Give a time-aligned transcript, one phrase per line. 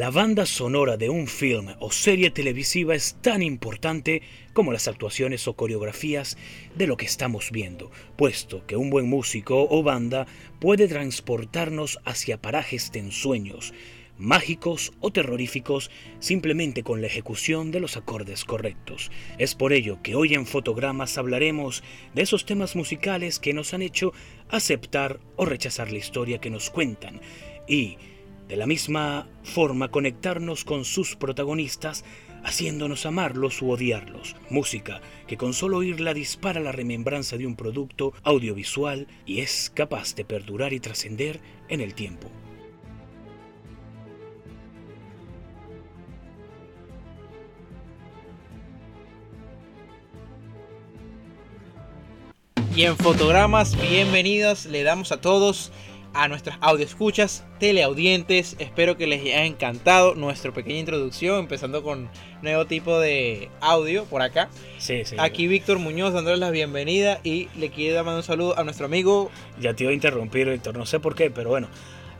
[0.00, 4.22] La banda sonora de un film o serie televisiva es tan importante
[4.54, 6.38] como las actuaciones o coreografías
[6.74, 10.26] de lo que estamos viendo, puesto que un buen músico o banda
[10.58, 13.74] puede transportarnos hacia parajes de ensueños,
[14.16, 19.10] mágicos o terroríficos simplemente con la ejecución de los acordes correctos.
[19.36, 21.82] Es por ello que hoy en Fotogramas hablaremos
[22.14, 24.14] de esos temas musicales que nos han hecho
[24.48, 27.20] aceptar o rechazar la historia que nos cuentan
[27.68, 27.98] y
[28.50, 32.04] de la misma forma conectarnos con sus protagonistas,
[32.42, 34.34] haciéndonos amarlos u odiarlos.
[34.50, 40.16] Música que con solo oírla dispara la remembranza de un producto audiovisual y es capaz
[40.16, 42.28] de perdurar y trascender en el tiempo.
[52.74, 55.70] Y en fotogramas, bienvenidos, le damos a todos
[56.14, 58.56] a nuestras escuchas, teleaudientes.
[58.58, 62.08] Espero que les haya encantado nuestra pequeña introducción, empezando con
[62.42, 64.48] nuevo tipo de audio por acá.
[64.78, 65.16] Sí, sí.
[65.18, 69.30] Aquí Víctor Muñoz dándoles la bienvenida y le quiero dar un saludo a nuestro amigo.
[69.60, 71.68] Ya te iba a interrumpir, Víctor, no sé por qué, pero bueno.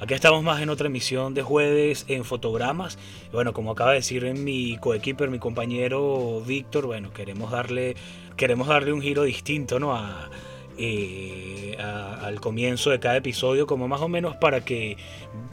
[0.02, 2.97] Aquí estamos más en otra emisión de jueves en fotogramas.
[3.32, 7.97] Bueno, como acaba de decir en mi coequiper, mi compañero Víctor, bueno, queremos darle,
[8.34, 9.94] queremos darle un giro distinto, ¿no?
[9.94, 10.30] A,
[10.83, 14.97] eh, al comienzo de cada episodio, como más o menos para que,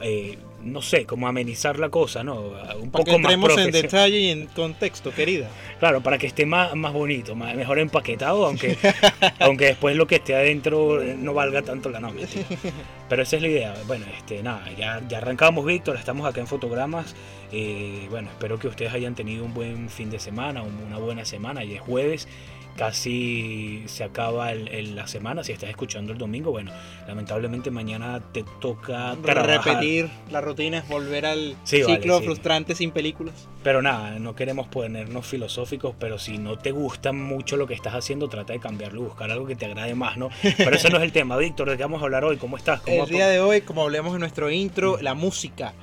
[0.02, 2.54] eh, no sé, como amenizar la cosa, ¿no?
[2.80, 5.50] Un poco que entremos más en detalle y en contexto, querida.
[5.80, 8.78] Claro, para que esté más, más bonito, más, mejor empaquetado, aunque,
[9.40, 12.28] aunque después lo que esté adentro no valga tanto la nómina.
[13.10, 13.74] Pero esa es la idea.
[13.86, 17.16] Bueno, este, nada, ya, ya arrancamos, Víctor, estamos acá en Fotogramas.
[17.52, 21.66] Eh, bueno, espero que ustedes hayan tenido un buen fin de semana, una buena semana,
[21.66, 22.30] y es jueves
[22.78, 25.44] casi se acaba la semana.
[25.44, 26.72] Si estás escuchando el domingo, bueno,
[27.08, 33.50] lamentablemente mañana te toca repetir la rutina, es volver al ciclo frustrante sin películas.
[33.64, 37.96] Pero nada, no queremos ponernos filosóficos, pero si no te gusta mucho lo que estás
[37.96, 40.30] haciendo, trata de cambiarlo, buscar algo que te agrade más, ¿no?
[40.58, 41.36] Pero ese no es el tema.
[41.36, 42.38] Víctor, ¿de qué vamos a hablar hoy?
[42.38, 42.82] ¿Cómo estás?
[42.86, 45.74] el día de hoy, como hablamos en nuestro intro, la música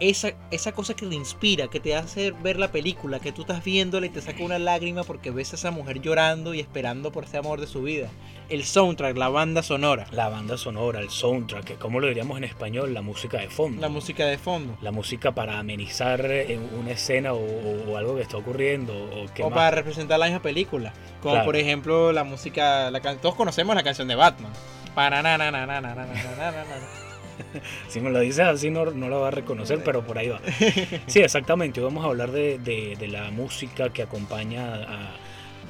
[0.00, 3.62] esa, esa cosa que te inspira, que te hace ver la película, que tú estás
[3.62, 7.24] viéndola y te saca una lágrima porque ves a esa mujer llorando y esperando por
[7.24, 8.08] ese amor de su vida.
[8.48, 10.06] El soundtrack, la banda sonora.
[10.10, 12.94] La banda sonora, el soundtrack, ¿cómo lo diríamos en español?
[12.94, 13.80] La música de fondo.
[13.80, 14.76] La música de fondo.
[14.80, 18.92] La música para amenizar eh, una escena o, algo que está ocurriendo.
[19.40, 20.92] O, para representar la misma película.
[21.20, 24.52] Como por ejemplo la música, la, todos conocemos la canción de Batman.
[24.94, 26.99] Para na na na
[27.88, 30.40] si me lo dices así no, no lo va a reconocer, pero por ahí va.
[31.06, 31.80] Sí, exactamente.
[31.80, 35.16] Hoy vamos a hablar de, de, la música que acompaña a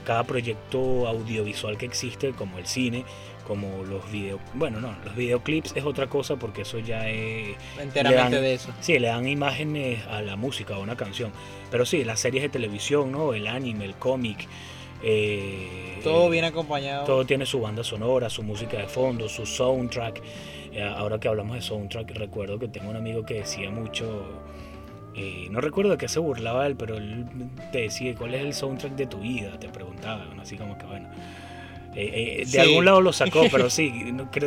[0.05, 3.05] cada proyecto audiovisual que existe, como el cine,
[3.47, 4.41] como los videos.
[4.55, 7.57] Bueno, no, los videoclips es otra cosa porque eso ya es.
[7.79, 8.71] Enteramente de eso.
[8.81, 11.33] Sí, le dan imágenes a la música, a una canción.
[11.71, 13.35] Pero sí, las series de televisión, ¿no?
[13.35, 14.47] El anime, el cómic.
[15.03, 17.05] Eh, todo bien acompañado.
[17.05, 20.23] Todo tiene su banda sonora, su música de fondo, su soundtrack.
[20.73, 24.25] Eh, ahora que hablamos de soundtrack, recuerdo que tengo un amigo que decía mucho,
[25.15, 27.27] eh, no recuerdo de qué se burlaba él, pero él
[27.73, 29.59] te decía, ¿cuál es el soundtrack de tu vida?
[29.59, 31.09] Te preguntaba, así como que bueno.
[31.97, 33.93] Eh, de algún lado lo sacó, pero sí,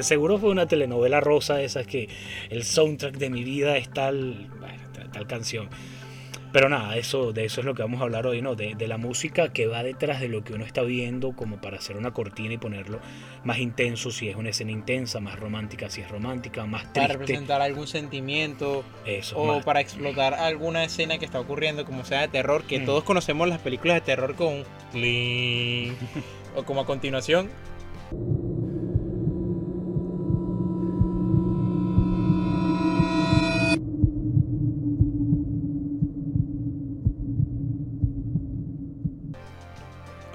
[0.01, 2.07] seguro fue una telenovela rosa esa que
[2.49, 4.49] el soundtrack de mi vida es tal,
[5.11, 5.69] tal canción.
[6.53, 8.53] Pero nada, eso, de eso es lo que vamos a hablar hoy, ¿no?
[8.53, 11.97] De, la música que va detrás de lo que uno está viendo, como para hacer
[11.97, 12.99] una cortina y ponerlo
[13.43, 17.01] más intenso si es una escena intensa, más romántica si es romántica, más triste.
[17.01, 18.83] Para representar algún sentimiento.
[19.03, 22.85] Eso, o para explotar alguna escena que está ocurriendo, como sea de terror, que mm.
[22.85, 24.63] todos conocemos las películas de terror con.
[26.55, 27.49] o como a continuación.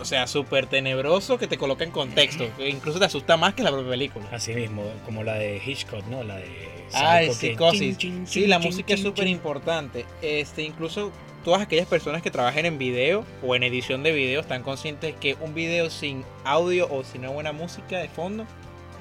[0.08, 2.48] Sea, súper tenebroso que te coloca en contexto.
[2.58, 4.26] Incluso te asusta más que la propia película.
[4.32, 6.24] Así mismo, como la de Hitchcock, ¿no?
[6.24, 6.68] La de.
[6.94, 7.98] Ah, psicosis.
[8.24, 10.06] sí, la música es súper importante.
[10.22, 11.12] Este, incluso
[11.44, 15.34] todas aquellas personas que trabajen en video o en edición de video están conscientes que
[15.40, 18.46] un video sin audio o sin una buena música de fondo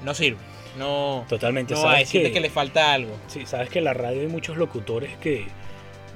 [0.04, 0.38] no sirve.
[0.78, 1.74] No, Totalmente.
[1.74, 3.16] No hay, que, que le falta algo.
[3.26, 5.46] Sí, sabes que en la radio hay muchos locutores que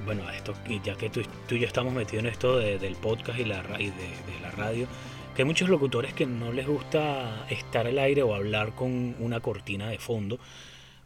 [0.05, 0.53] bueno, esto,
[0.83, 3.63] ya que tú, tú y yo estamos metidos en esto de- del podcast y, la,
[3.79, 4.87] y de, de la radio,
[5.35, 9.39] que hay muchos locutores que no les gusta estar al aire o hablar con una
[9.39, 10.39] cortina de fondo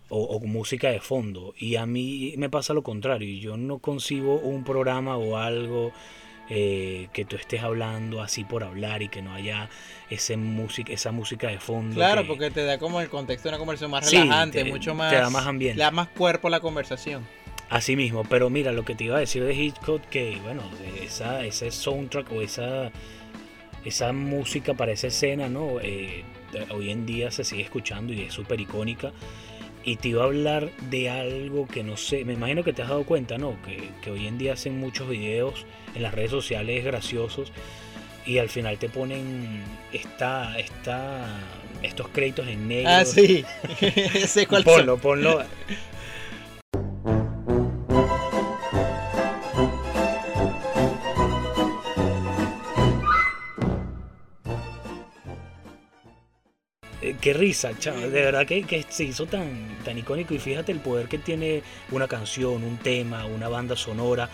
[0.10, 1.54] o, o música de fondo.
[1.58, 3.38] Y a mí me pasa lo contrario.
[3.40, 5.92] Yo no concibo un programa o algo
[6.50, 9.70] eh, que tú estés hablando así por hablar y que no haya
[10.10, 11.96] ese música, esa música de fondo.
[11.96, 14.70] Claro, que- porque te da como el contexto de una conversación más Sí, relajante, te-
[14.70, 15.12] mucho te más.
[15.12, 15.78] da más ambiente.
[15.78, 17.26] Le da más cuerpo a la conversación.
[17.70, 20.64] Así mismo, pero mira lo que te iba a decir de Hitchcock, que bueno,
[21.02, 22.92] esa, ese soundtrack o esa,
[23.84, 25.80] esa música para esa escena, ¿no?
[25.82, 26.24] Eh,
[26.70, 29.12] hoy en día se sigue escuchando y es súper icónica.
[29.84, 32.90] Y te iba a hablar de algo que no sé, me imagino que te has
[32.90, 33.58] dado cuenta, ¿no?
[33.64, 35.66] Que, que hoy en día hacen muchos videos
[35.96, 37.52] en las redes sociales graciosos
[38.28, 41.40] y al final te ponen esta, esta,
[41.82, 42.92] estos créditos en negro.
[42.92, 43.46] Ah, sí.
[44.28, 44.64] sé cuál.
[44.64, 45.42] Ponlo, ponlo.
[57.22, 58.12] Qué risa, chaval.
[58.12, 60.34] De verdad que, que se hizo tan, tan icónico.
[60.34, 64.30] Y fíjate el poder que tiene una canción, un tema, una banda sonora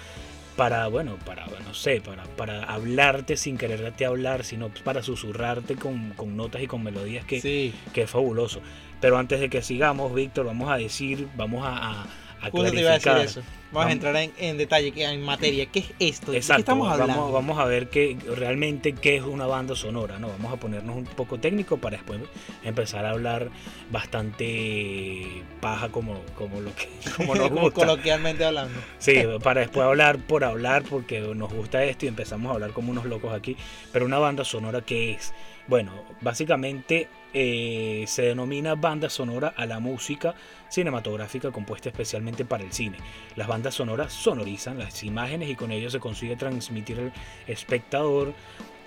[0.58, 6.12] para, bueno, para, no sé, para, para hablarte sin quererte hablar, sino para susurrarte con,
[6.12, 7.74] con notas y con melodías que, Sí.
[7.94, 8.62] que es fabuloso.
[9.02, 12.06] Pero antes de que sigamos, Víctor, vamos a decir, vamos a, a,
[12.44, 13.40] a Justo te iba a decir eso.
[13.42, 15.66] Vamos, Vamos- a entrar en, en detalle, que- en materia.
[15.66, 16.28] ¿Qué es esto?
[16.31, 17.16] ¿De qué Exacto, estamos hablando?
[17.16, 20.28] Vamos, vamos a ver qué, realmente qué es una banda sonora, ¿no?
[20.28, 22.19] Vamos a ponernos un poco técnico para después
[22.63, 23.50] empezar a hablar
[23.90, 26.88] bastante paja como, como lo que
[27.18, 27.72] como nos gusta.
[27.81, 28.80] coloquialmente hablando.
[29.00, 32.92] Sí, para después hablar por hablar porque nos gusta esto y empezamos a hablar como
[32.92, 33.56] unos locos aquí.
[33.92, 35.34] Pero una banda sonora, ¿qué es?
[35.68, 35.92] Bueno,
[36.22, 40.36] básicamente eh, se denomina banda sonora a la música
[40.70, 42.98] cinematográfica compuesta especialmente para el cine.
[43.36, 47.14] Las bandas sonoras sonorizan las imágenes y con ello se consigue transmitir al
[47.48, 48.34] espectador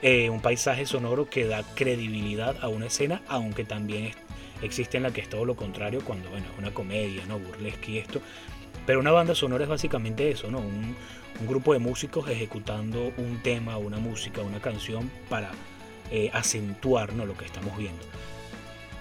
[0.02, 4.12] eh, un paisaje sonoro que da credibilidad a una escena, aunque también
[4.62, 7.38] existe en la que es todo lo contrario cuando bueno, es una comedia, ¿no?
[7.38, 8.20] burlesque y esto.
[8.86, 10.58] Pero una banda sonora es básicamente eso, ¿no?
[10.58, 10.94] Un,
[11.40, 15.50] un grupo de músicos ejecutando un tema, una música, una canción para
[16.10, 17.26] eh, acentuar ¿no?
[17.26, 18.02] lo que estamos viendo.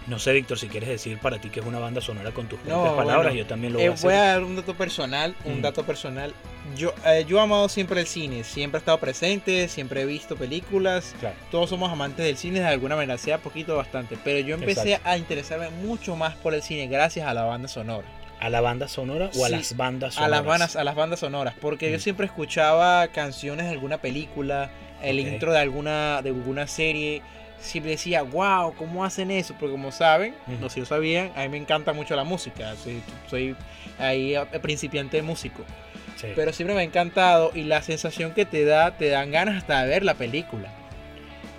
[0.07, 2.59] No sé, Víctor, si quieres decir para ti que es una banda sonora con tus
[2.59, 4.03] propias No, palabras, bueno, yo también lo voy Eh, a hacer.
[4.11, 5.61] voy a dar un dato personal, un Mm.
[5.63, 6.33] dato personal.
[6.77, 10.35] Yo, eh, yo he amado siempre el cine, siempre he estado presente, siempre he visto
[10.35, 11.15] películas.
[11.19, 11.35] Claro.
[11.49, 14.15] Todos somos amantes del cine de alguna manera, sea poquito o bastante.
[14.23, 15.09] Pero yo empecé Exacto.
[15.09, 18.07] a interesarme mucho más por el cine gracias a la banda sonora.
[18.39, 20.31] ¿A la banda sonora o a las bandas A sonoras?
[20.37, 22.01] las bandas, a las bandas sonoras, porque yo Mm.
[22.01, 24.69] siempre escuchaba canciones de alguna película,
[25.01, 27.23] el intro de alguna, de alguna serie.
[27.65, 29.53] Siempre decía, wow, ¿cómo hacen eso?
[29.59, 30.57] Porque como saben, Ujú.
[30.61, 32.75] no sé si lo sabían, a mí me encanta mucho la música.
[32.75, 33.55] Soy, soy
[33.99, 35.63] ahí eh, principiante músico.
[36.15, 36.27] Sí.
[36.35, 39.83] Pero siempre me ha encantado y la sensación que te da, te dan ganas hasta
[39.83, 40.69] de ver la película.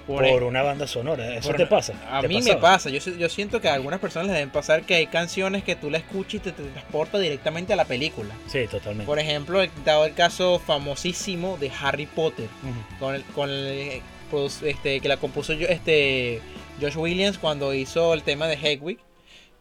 [0.06, 1.92] por, Por- una banda sonora, ¿eso por- te pasa?
[2.08, 4.82] A ¿Te mí me pasa, yo, yo siento que a algunas personas les deben pasar
[4.84, 8.32] que hay canciones que tú la escuchas y te, te transporta directamente a la película.
[8.46, 9.04] Sí, totalmente.
[9.04, 12.46] Por ejemplo, he dado el caso famosísimo de Harry Potter,
[13.00, 14.00] con el, con el,
[14.62, 16.40] este, que la compuso yo, este,
[16.80, 18.98] Josh Williams cuando hizo el tema de Hedwig.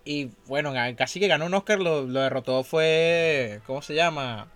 [0.03, 4.47] Y bueno, casi que ganó un Oscar, lo, lo derrotó fue, ¿cómo se llama?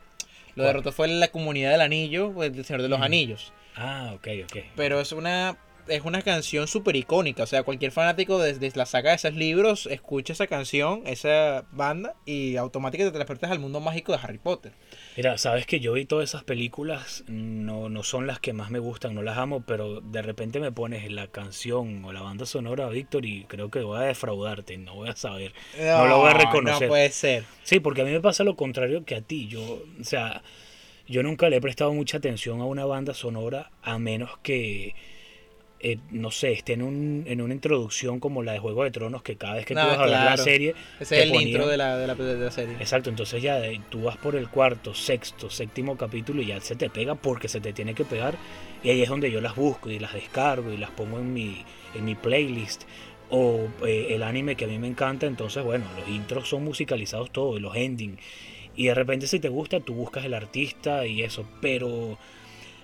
[0.56, 3.02] Lo derrotó fue la comunidad del anillo, pues, el Señor de los.
[3.02, 3.54] Anillos.
[3.76, 4.58] Ah, ok, ok.
[4.76, 5.58] Pero es una
[5.90, 7.44] es una canción súper icónica.
[7.44, 11.66] O sea, cualquier fanático de, de la saga de esos libros escucha esa canción, esa
[11.72, 14.74] banda, y automáticamente te transportas al mundo mágico de Harry Potter.
[15.18, 18.80] Mira, sabes que yo vi todas esas películas, no, no son las que más me
[18.80, 22.88] gustan, no las amo, pero de repente me pones la canción o la banda sonora,
[22.90, 25.54] Víctor, y creo que voy a defraudarte, no voy a saber.
[25.78, 26.88] No lo voy a reconocer.
[26.88, 27.44] No puede ser.
[27.64, 29.48] Sí, porque a mí me pasa lo contrario que a ti.
[29.48, 30.42] Yo, o sea,
[31.08, 34.94] yo nunca le he prestado mucha atención a una banda sonora a menos que,
[35.82, 39.24] eh, no sé, esté en, un, en una introducción como la de Juego de Tronos,
[39.24, 41.68] que cada vez que No, tú vas a ver la serie, Ese es el intro
[41.68, 42.76] de la, de la, de la serie.
[42.80, 46.90] Exacto, entonces ya tú vas por el cuarto, sexto, séptimo capítulo y ya se te
[46.90, 48.36] pega porque se te tiene que pegar.
[48.84, 51.64] Y ahí es donde yo las busco y las descargo y las pongo en mi,
[51.96, 52.84] en mi playlist.
[53.30, 57.32] O eh, el anime que a mí me encanta, entonces bueno, los intros son musicalizados
[57.32, 58.20] todos, los endings.
[58.76, 61.46] Y de repente si te gusta, tú buscas el artista y eso.
[61.62, 62.18] Pero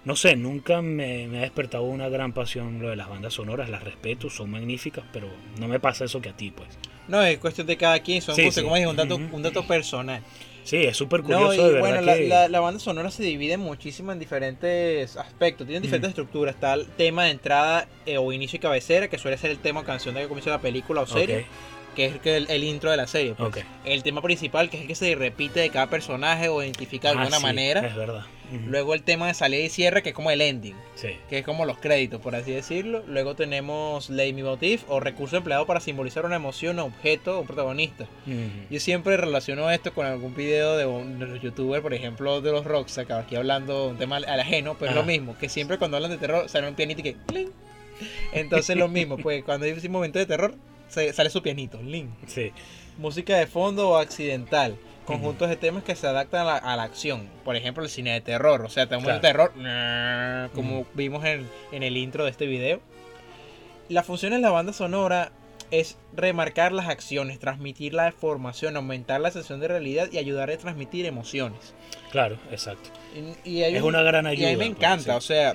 [0.05, 3.69] no sé, nunca me, me ha despertado una gran pasión lo de las bandas sonoras.
[3.69, 5.27] Las respeto, son magníficas, pero
[5.59, 6.69] no me pasa eso que a ti, pues.
[7.07, 8.21] No, es cuestión de cada quien.
[8.21, 10.21] Son Sí, como un dato, un dato personal.
[10.63, 13.11] Sí, es súper No, curioso y de verdad bueno, la, que- la- la banda sonora
[13.11, 16.55] se divide muchísimo en diferentes aspectos, tienen diferentes estructuras.
[16.55, 19.81] Está el tema de entrada eh, o inicio y cabecera, que suele ser el tema
[19.81, 21.45] o canción de que comienza la película o serie.
[21.95, 23.35] Que es el, el intro de la serie.
[23.35, 23.63] pues.
[23.85, 27.15] El tema principal, que es el que se repite de cada personaje o identifica de
[27.15, 27.87] Ah, alguna sí, manera.
[27.87, 28.25] Es verdad.
[28.67, 31.09] Luego el tema de salida y cierre, que es como el ending, Sí.
[31.29, 33.03] que es como los créditos, por así decirlo.
[33.07, 38.03] Luego tenemos leitmotiv o recurso empleado para simbolizar una emoción, objeto o protagonista.
[38.25, 38.35] Ujú.
[38.69, 42.51] Yo siempre relaciono esto con algún video de un de los youtubers, por ejemplo, de
[42.51, 45.49] los Rockstar, que aquí hablando de un tema al ajeno, pero es lo mismo, que
[45.49, 47.49] siempre cuando hablan de terror sale un pianito y que ¡cling!
[48.33, 50.55] Entonces lo mismo, pues cuando hay un momento de terror
[50.89, 52.09] sale su pianito, ¡ling!
[52.27, 52.51] Sí.
[52.97, 54.77] Música de fondo o accidental.
[55.05, 57.29] Conjuntos de temas que se adaptan a la, a la acción.
[57.43, 58.61] Por ejemplo, el cine de terror.
[58.63, 59.51] O sea, tenemos el terror,
[60.53, 62.81] como vimos en, en el intro de este video.
[63.89, 65.31] La función en la banda sonora
[65.71, 70.57] es remarcar las acciones, transmitir la información, aumentar la sensación de realidad y ayudar a
[70.57, 71.73] transmitir emociones.
[72.11, 72.89] Claro, exacto.
[73.43, 74.47] Y, y Es un- una gran y ayuda.
[74.47, 75.17] a mí me pues, encanta, sí.
[75.17, 75.53] o sea,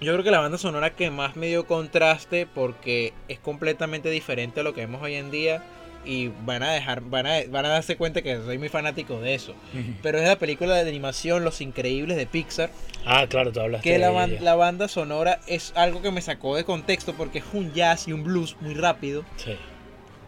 [0.00, 4.60] yo creo que la banda sonora que más me dio contraste porque es completamente diferente
[4.60, 5.62] a lo que vemos hoy en día
[6.04, 9.34] y van a dejar, van a, van a darse cuenta que soy muy fanático de
[9.34, 9.54] eso.
[10.02, 12.70] Pero es la película de animación Los Increíbles de Pixar,
[13.06, 16.54] Ah, claro, tú hablaste que la, ban- la banda sonora es algo que me sacó
[16.56, 19.56] de contexto porque es un jazz y un blues muy rápido, Sí.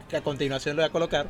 [0.09, 1.26] que a continuación lo voy a colocar.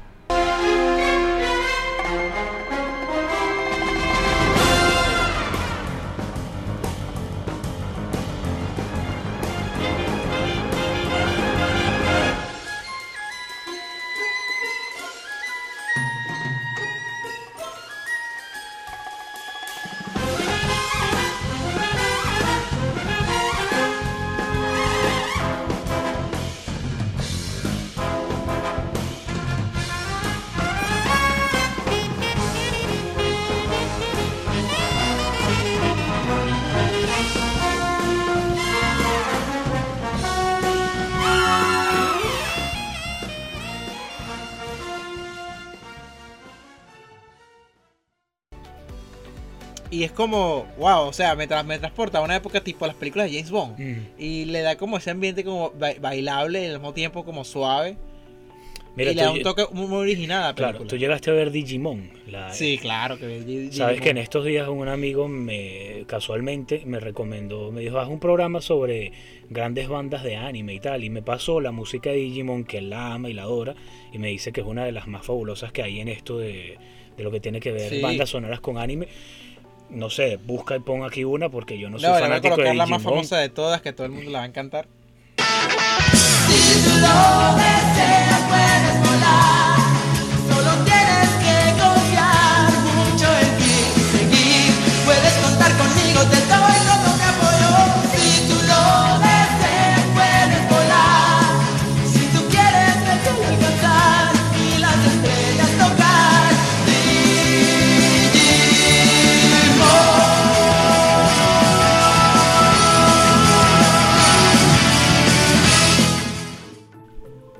[50.12, 53.26] Es como, wow, o sea, me, tra- me transporta a una época tipo las películas
[53.30, 53.72] de James Bond.
[53.80, 54.00] Ujú.
[54.18, 57.96] Y le da como ese ambiente como ba- bailable y al mismo tiempo como suave.
[58.94, 61.32] Mira, y le da un toque muy, muy original a la Claro, tú llegaste a
[61.32, 62.10] ver Digimon.
[62.26, 63.18] La, Sí, claro.
[63.18, 68.08] Que Sabes que en estos días un amigo me casualmente me recomendó, me dijo, haz
[68.08, 69.12] un programa sobre
[69.48, 72.90] grandes bandas de anime y tal, y me pasó la música de Digimon, que él
[72.90, 73.74] la ama y la adora,
[74.12, 76.76] y me dice que es una de las más fabulosas que hay en esto de,
[77.16, 78.00] de lo que tiene que ver Sí.
[78.02, 79.08] bandas sonoras con anime.
[79.92, 82.24] No sé, busca y pon aquí una porque yo no soy No, le voy a
[82.24, 84.48] fanático de colocar la más famosa de todas que todo el mundo la va a
[84.48, 84.86] encantar.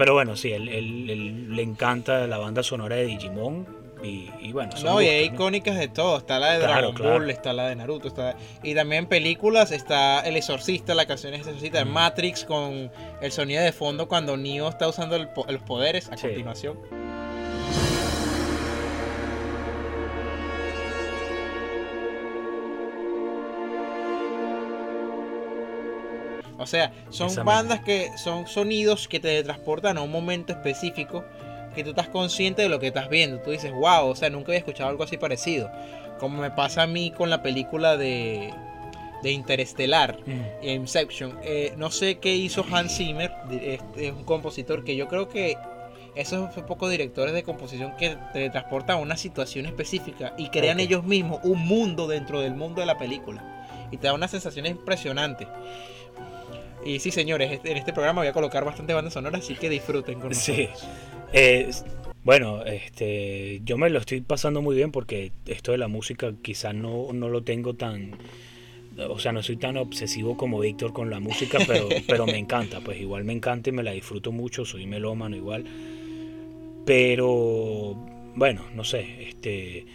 [0.02, 4.50] Pero bueno, sí, él, él- él le encanta la banda sonora de Digimon, y, y
[4.50, 5.34] bueno, son No, y hay gustos, ¿no?
[5.44, 6.18] icónicas de todo.
[6.18, 7.12] Está la de Claro, Dragon claro.
[7.20, 8.08] Ball, está la de Naruto.
[8.08, 8.34] Está...
[8.64, 11.88] Y también películas está El Exorcista, la canción es Exorcista Mm.
[11.88, 12.90] Matrix con
[13.20, 16.26] el sonido de fondo cuando Neo está usando el po- los poderes a Sí.
[16.26, 16.78] continuación.
[26.62, 31.24] O sea, son bandas que son sonidos que te transportan a un momento específico
[31.74, 33.38] que tú estás consciente de lo que estás viendo.
[33.40, 35.70] Tú dices, wow, o sea, nunca había escuchado algo así parecido.
[36.18, 38.52] Como me pasa a mí con la película de,
[39.22, 40.66] de Interestelar, Mm.
[40.68, 41.38] Inception.
[41.42, 45.28] Eh, no sé qué hizo Hans Zimmer, di- es, es un compositor que yo creo
[45.28, 45.56] que
[46.14, 50.78] esos son pocos directores de composición que te transportan a una situación específica y crean
[50.78, 53.42] ellos mismos un mundo dentro del mundo de la película.
[53.90, 55.46] Y te da una sensación impresionante.
[56.84, 59.68] Y sí, señores, este- en este programa voy a colocar bastante bandas sonoras, así que
[59.70, 60.68] disfruten con Sí.
[60.68, 60.88] nosotros.
[61.32, 61.84] Eh, s-
[62.24, 66.74] bueno, este, yo me lo estoy pasando muy bien porque esto de la música quizás
[66.74, 68.12] no, no lo tengo tan,
[69.08, 72.80] o sea, no soy tan obsesivo como Víctor con la música, pero, pero me encanta,
[72.80, 75.64] pues igual me encanta y me la disfruto mucho, soy melómano igual,
[76.84, 77.94] pero
[78.34, 79.86] bueno, no sé, este,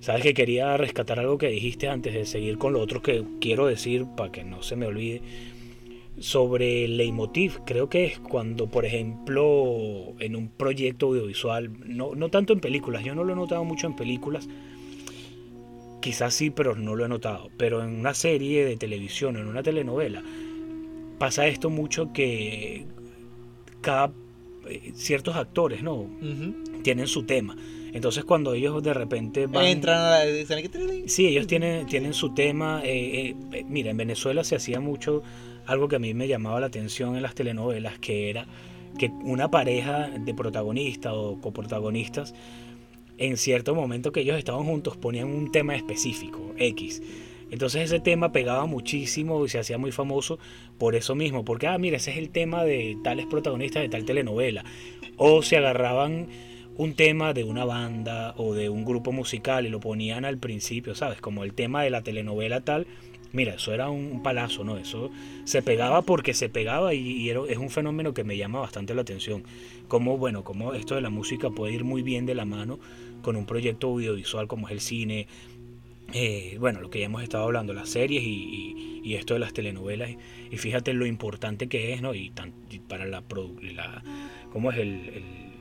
[0.00, 3.66] sabes que quería rescatar algo que dijiste antes de seguir con lo otro que quiero
[3.66, 5.20] decir para que no se me olvide
[6.18, 7.60] sobre el leitmotiv.
[7.64, 13.04] Creo que es cuando, por ejemplo, en un proyecto audiovisual, no, no tanto en películas,
[13.04, 14.48] yo no lo he notado mucho en películas,
[16.00, 19.62] quizás sí, pero no lo he notado, pero en una serie de televisión, en una
[19.62, 20.22] telenovela,
[21.18, 22.86] pasa esto mucho que
[23.80, 24.12] cada
[24.68, 26.06] eh, ciertos actores, ¿no?
[26.82, 27.56] Tienen su tema.
[27.92, 29.66] Entonces cuando ellos de repente van...
[29.66, 30.24] Entran a la.
[31.06, 32.80] Sí, ellos tienen, tienen su tema.
[32.84, 35.22] eh, eh, mira, en Venezuela se hacía mucho
[35.66, 38.46] algo que a mí me llamaba la atención en las telenovelas, que era
[38.98, 42.34] que una pareja de protagonistas o coprotagonistas,
[43.18, 47.02] en cierto momento que ellos estaban juntos, ponían un tema específico, X.
[47.50, 50.38] Entonces ese tema pegaba muchísimo y se hacía muy famoso
[50.78, 54.04] por eso mismo, porque, ah, mira, ese es el tema de tales protagonistas de tal
[54.04, 54.64] telenovela.
[55.16, 56.28] O se agarraban
[56.78, 60.94] un tema de una banda o de un grupo musical y lo ponían al principio,
[60.94, 61.20] ¿sabes?
[61.20, 62.86] Como el tema de la telenovela tal.
[63.32, 64.76] Mira, eso era un palazo, ¿no?
[64.76, 65.10] Eso
[65.44, 69.44] se pegaba porque se pegaba y, es un fenómeno que me llama bastante la atención.
[69.88, 72.78] Como, bueno, como esto de la música puede ir muy bien de la mano
[73.22, 75.26] con un proyecto audiovisual como es el cine,
[76.12, 79.52] eh, bueno, lo que ya hemos estado hablando, las series y, y- esto de las
[79.52, 80.10] telenovelas.
[80.50, 82.14] Y, fíjate lo importante que es, ¿no?
[82.14, 82.32] Y,
[82.88, 83.22] para la,
[83.74, 84.02] la...
[84.52, 85.51] ¿Cómo es el,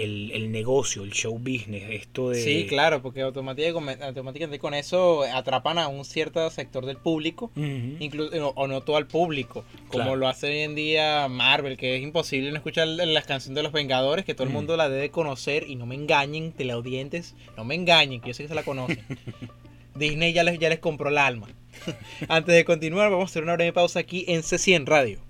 [0.00, 1.84] el- el negocio, el show business?
[1.90, 2.42] Esto de...
[2.42, 7.50] Sí, claro, porque automáticamente, automáticamente con eso atrapan a un cierto sector del público.
[7.56, 10.16] Incluso, no- o no todo al público, como Claro.
[10.16, 13.72] lo hace hoy en día Marvel, que es imposible no escuchar las canciones de los
[13.72, 17.74] Vengadores, que todo el mundo la debe conocer y no me engañen, teleaudientes, no me
[17.74, 19.00] engañen, que yo sé que se la conocen.
[19.94, 21.48] Disney ya les, ya les compró el alma.
[22.28, 25.20] Antes de continuar, vamos a hacer una breve pausa aquí en C100 Radio.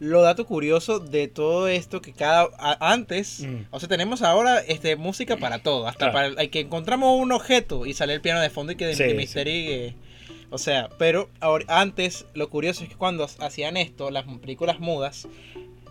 [0.00, 3.62] Lo dato curioso de todo esto que cada a- antes, Mm.
[3.70, 6.34] o sea, tenemos ahora este música para todo, hasta Claro.
[6.34, 8.94] para el que encontramos un objeto y sale el piano de fondo y que de,
[8.94, 9.16] Sí, de sí.
[9.16, 9.94] misterio y que-
[10.50, 15.26] o sea, pero ahora, antes lo curioso es que cuando hacían esto, las películas mudas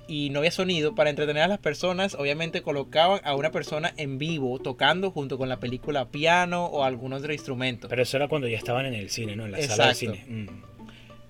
[0.08, 4.18] y no había sonido para entretener a las personas, obviamente colocaban a una persona en
[4.18, 7.90] vivo tocando junto con la película piano o algún otro instrumento.
[7.90, 9.46] Pero eso era cuando ya estaban en el cine, ¿no?
[9.46, 10.24] En la sala de cine.
[10.30, 10.48] Mm,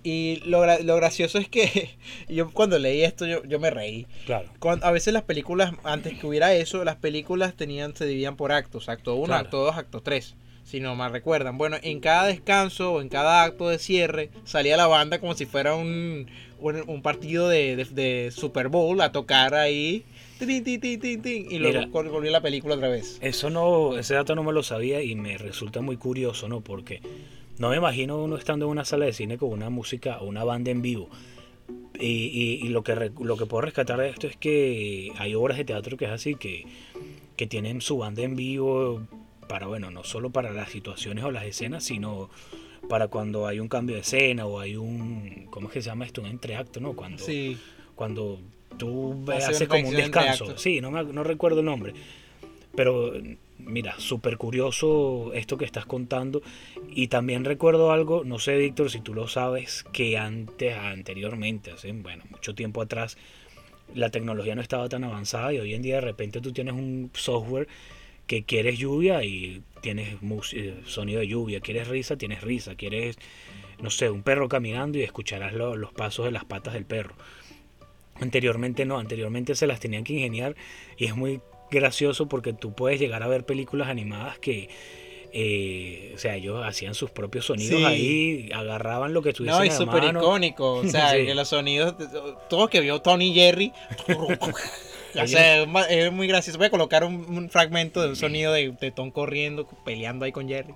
[0.10, 1.90] Y lo, lo gracioso es que
[2.30, 4.08] yo cuando leí esto yo, yo me reí.
[4.26, 4.48] claro.
[4.60, 8.54] Cuando- a veces las películas, antes que hubiera eso, las películas tenían, se dividían por
[8.54, 9.44] actos, acto 1, Claro.
[9.44, 10.36] acto 2, acto 3.
[10.64, 11.58] Si no mal recuerdan.
[11.58, 15.46] Bueno, en cada descanso o en cada acto de cierre salía la banda como si
[15.46, 16.28] fuera un,
[16.60, 20.04] un, un partido de, de- de Super Bowl a tocar ahí.
[20.40, 21.90] tin, tin, tin, tin, tin, y luego Mira.
[21.92, 23.18] vol- volvía la película otra vez.
[23.22, 26.62] Eso no, ese dato no me lo sabía y me resulta muy curioso, ¿no?
[26.62, 27.02] Porque
[27.60, 30.44] no me imagino uno estando en una sala de cine con una música o una
[30.44, 31.10] banda en vivo.
[32.00, 35.58] Y, y- y lo, que, lo que puedo rescatar de esto es que hay obras
[35.58, 36.66] de teatro que es así, que,
[37.36, 39.02] que tienen su banda en vivo
[39.48, 42.30] para, bueno, no solo para las situaciones o las escenas, sino
[42.88, 46.06] para cuando hay un cambio de escena o hay un, ¿cómo es que se llama
[46.06, 46.22] esto?
[46.22, 46.94] Un entreacto, ¿no?
[46.94, 47.58] Cuando, Sí.
[47.96, 48.40] cuando
[48.78, 50.56] tú Hace haces como un descanso.
[50.58, 51.94] Sí, no, me, no recuerdo el nombre.
[52.76, 53.12] Pero
[53.60, 56.42] mira, súper curioso esto que estás contando.
[56.90, 61.92] Y también recuerdo algo, no sé Víctor si tú lo sabes, que antes, anteriormente, hace,
[61.92, 63.18] bueno, mucho tiempo atrás,
[63.94, 67.10] la tecnología no estaba tan avanzada y hoy en día de repente tú tienes un
[67.14, 67.68] software
[68.28, 70.18] que quieres lluvia y tienes
[70.54, 73.18] eh, sonido de lluvia, quieres risa, tienes risa, quieres,
[73.82, 77.16] no sé, un perro caminando y escucharás lo- los pasos de las patas del perro.
[78.20, 80.56] Anteriormente no, anteriormente se las tenían que ingeniar
[80.98, 81.40] y es muy
[81.72, 84.70] gracioso porque tú puedes llegar a ver películas animadas que,
[85.34, 87.86] eh, o sea, ellos hacían sus propios sonidos Sí.
[87.86, 90.76] ahí, agarraban lo que tuviesen No, y súper icónico.
[90.76, 91.26] O sea, Sí.
[91.26, 91.96] que los sonidos,
[92.50, 93.74] todo que vio Tony Jerry.
[95.22, 96.58] o sea, es muy gracioso.
[96.58, 100.32] Voy a colocar un, un fragmento de un sonido de, de Tom corriendo, peleando ahí
[100.32, 100.74] con Jerry.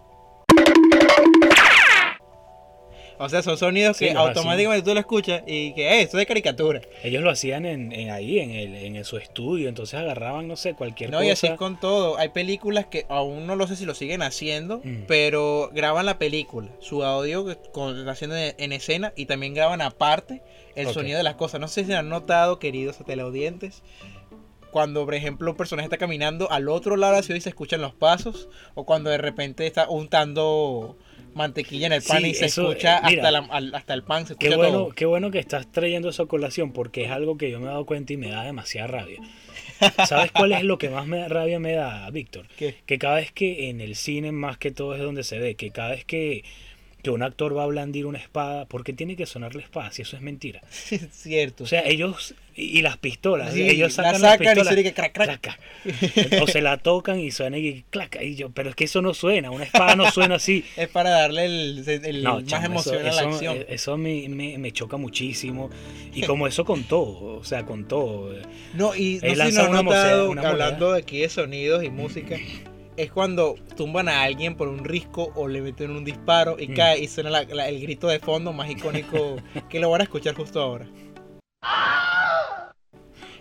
[3.23, 6.21] O sea, son sonidos Sí, que automáticamente tú lo escuchas y que, eh, esto es
[6.21, 6.81] de caricatura.
[7.03, 10.73] Ellos lo hacían en, en ahí, en, el, en su estudio, entonces agarraban, no sé,
[10.73, 11.27] cualquier No, cosa.
[11.27, 12.17] y así es con todo.
[12.17, 15.03] Hay películas que aún no lo sé si lo siguen haciendo, Mm.
[15.07, 20.41] pero graban la película, su audio con, haciendo en, en escena y también graban aparte
[20.75, 21.59] el sonido de las cosas.
[21.61, 23.83] No sé si han notado, queridos teleaudientes,
[24.71, 27.49] cuando, por ejemplo, un personaje está caminando al otro lado de la ciudad y se
[27.49, 30.95] escuchan los pasos, o cuando de repente está untando
[31.33, 34.03] mantequilla en el pan Sí, y se eso, escucha eh, mira, hasta, la- hasta el
[34.03, 34.89] pan, se escucha Qué bueno, todo.
[34.91, 37.85] qué bueno que estás trayendo esa colación porque es algo que yo me he dado
[37.85, 39.19] cuenta y me da demasiada rabia.
[40.07, 42.47] ¿Sabes cuál es lo que más me da rabia me da, Víctor?
[42.57, 45.71] Que cada vez que en el cine más que todo es donde se ve, que
[45.71, 46.43] cada vez que,
[47.01, 49.91] que un actor va a blandir una espada, ¿por qué tiene que sonar la espada?
[49.91, 50.61] Si eso es mentira.
[50.91, 51.63] Es cierto.
[51.63, 54.67] O sea, ellos, y, y las pistolas, Sí, ellos la sacan las sacan y pistolas,
[54.73, 55.59] suena que crac, crac.
[56.41, 59.13] o se la tocan y suena y clac, y yo, pero es que eso no
[59.13, 60.63] suena, una espada no suena así.
[60.77, 63.57] es para darle el, el No, más chamo, emoción eso, a la eso- acción.
[63.57, 65.69] eh, eso me, me- me choca muchísimo.
[66.13, 68.33] Y como eso con todo, o sea, con todo.
[68.37, 68.41] eh,
[68.73, 70.49] No, y no Él sé si no notado, moneda.
[70.49, 72.37] hablando de aquí de sonidos y música,
[72.97, 76.73] es cuando tumban a alguien por un risco o le meten un disparo y Mm.
[76.75, 79.37] cae y suena la- la- el grito de fondo más icónico
[79.69, 80.87] que lo van a escuchar justo ahora.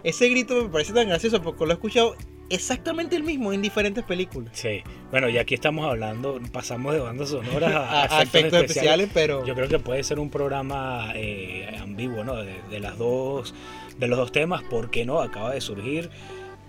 [0.03, 2.17] ese grito me parece tan gracioso porque lo he escuchado
[2.49, 4.51] exactamente el mismo en diferentes películas.
[4.55, 9.11] Sí, bueno, y aquí estamos hablando, pasamos de bandas sonoras a, A, a efectos especiales,
[9.13, 12.37] pero Yo creo que puede ser un programa eh, ambiguo, ¿no?
[12.37, 13.55] De, de las dos,
[13.99, 15.21] de los dos temas, ¿por qué no?
[15.21, 16.09] Acaba de surgir.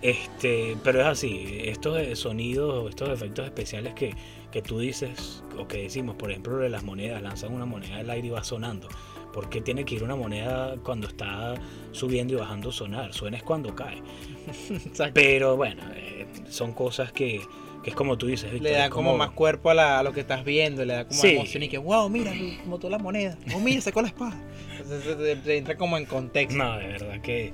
[0.02, 4.14] Este, pero es así, estos sonidos, estos efectos especiales que,
[4.50, 8.10] que tú dices, o que decimos, por ejemplo, de las monedas, lanzan una moneda al
[8.10, 8.88] aire y va sonando.
[9.32, 11.54] ¿Por qué tiene que ir una moneda cuando está
[11.92, 13.14] subiendo y bajando sonar?
[13.14, 14.02] Suena es cuando cae.
[14.70, 17.40] exacto, Pero bueno, eh, son cosas que,
[17.84, 20.02] que es como tú dices, Víctor, le da es como, más cuerpo a, la- a
[20.02, 21.28] lo que estás viendo, le da como Sí.
[21.28, 22.34] emoción y que, wow, mira,
[22.64, 24.38] como toda la moneda, oh, mira, sacó la espada.
[24.78, 26.58] Entonces te, te entra como en contexto.
[26.58, 27.52] No, de verdad que.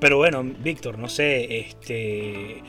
[0.00, 2.62] Pero bueno, Víctor, no sé, este.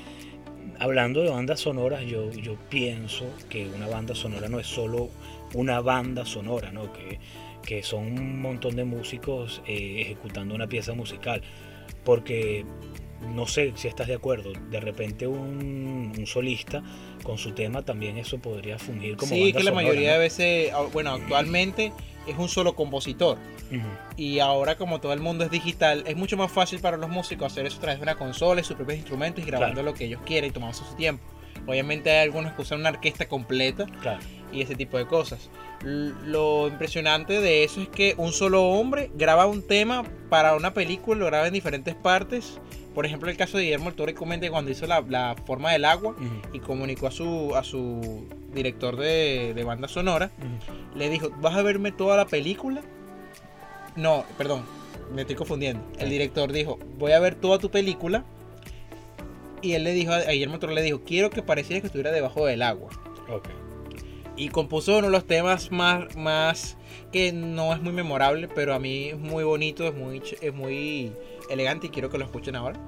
[0.80, 5.10] Hablando de bandas sonoras, yo, yo pienso que una banda sonora no es solo
[5.54, 6.94] una banda sonora, ¿no?
[6.94, 7.20] Que,
[7.64, 11.42] que son un montón de músicos eh, ejecutando una pieza musical.
[12.06, 12.66] Porque
[13.36, 16.82] no sé si estás de acuerdo, de repente un, un solista
[17.24, 20.14] con su tema también eso podría fungir como sí, banda que la sonora, mayoría ¿no?
[20.14, 21.92] de veces, ah, bueno, actualmente
[22.28, 23.38] es un solo compositor.
[24.18, 27.52] Y ahora como todo el mundo es digital, es mucho más fácil para los músicos
[27.52, 29.92] hacer eso a través de una consola y sus propios instrumentos y grabando Claro.
[29.92, 31.24] lo que ellos quieren y tomándose su tiempo.
[31.68, 34.20] Obviamente hay algunos que usan una orquesta completa Claro,
[34.52, 35.50] y ese tipo de cosas.
[35.84, 41.20] Lo impresionante de eso es que un solo hombre graba un tema para una película,
[41.20, 42.60] lo graba en diferentes partes.
[42.94, 45.86] Por ejemplo, el caso de Guillermo del Toro comenta cuando hizo la, la forma del
[45.86, 46.16] agua
[46.54, 50.32] y comunicó a su, a su director de, de banda sonora,
[50.96, 52.82] le dijo, ¿vas a verme toda la película?
[53.96, 54.64] No, perdón,
[55.14, 55.84] me estoy confundiendo.
[56.00, 58.26] El director dijo, voy a ver toda tu película.
[59.62, 62.46] Y él le dijo, a Guillermo Toro le dijo, quiero que pareciera que estuviera debajo
[62.46, 62.90] del agua
[63.30, 63.50] Ok.
[64.38, 66.78] y compuso uno de los temas más, más
[67.12, 71.12] que no es muy memorable, pero a mí es muy bonito, es muy, es muy
[71.50, 72.80] elegante y quiero que lo escuchen ahora.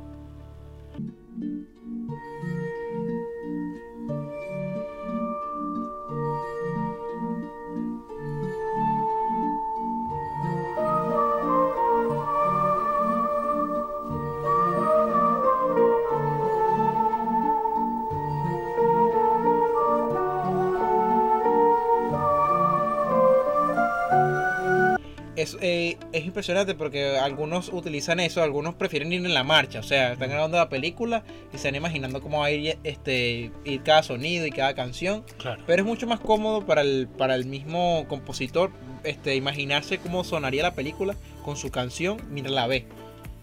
[25.41, 29.83] Es, eh, es impresionante porque algunos utilizan eso, algunos prefieren ir en la marcha, o
[29.83, 33.81] sea, están grabando la película y se están imaginando cómo va a ir, este, ir
[33.83, 35.63] cada sonido y cada canción, Claro.
[35.65, 38.71] pero es mucho más cómodo para el, para el mismo compositor
[39.03, 42.85] este, imaginarse cómo sonaría la película con su canción mientras la ve.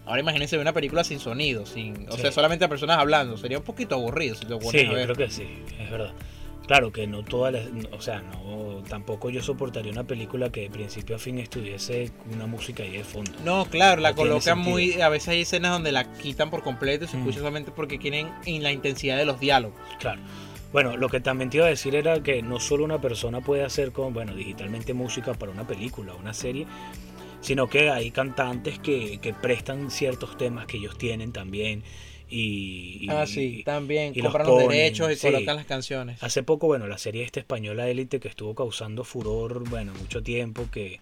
[0.05, 2.21] Ahora imagínense ver una película sin sonido, sin, o Sí.
[2.21, 4.95] sea, solamente a personas hablando, sería un poquito aburrido si lo pones Sí, a yo
[4.95, 5.03] ver.
[5.13, 5.47] creo que sí,
[5.79, 6.13] es verdad.
[6.69, 10.69] Claro que no todas las, o sea, no, tampoco yo soportaría una película que de
[10.69, 13.31] principio a fin estuviese una música ahí de fondo.
[13.43, 15.01] No, claro, la No colocan muy.
[15.01, 17.21] A veces hay escenas donde la quitan por completo y se Mm.
[17.21, 19.79] escucha solamente porque quieren en la intensidad de los diálogos.
[19.99, 20.21] Claro.
[20.71, 23.63] Bueno, lo que también te iba a decir era que no solo una persona puede
[23.63, 26.67] hacer con, bueno, digitalmente música para una película o una serie,
[27.41, 31.81] sino que hay cantantes que, que prestan ciertos temas que ellos tienen también
[32.29, 32.99] y...
[33.01, 34.13] y- ah, sí, también.
[34.15, 35.27] y compran los, ponen, derechos y sí.
[35.27, 36.21] colocan las canciones.
[36.23, 40.65] Hace poco, bueno, la serie esta española Élite que estuvo causando furor, bueno, mucho tiempo,
[40.71, 40.99] que,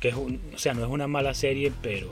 [0.00, 2.08] que es un, o sea, no es una mala serie, pero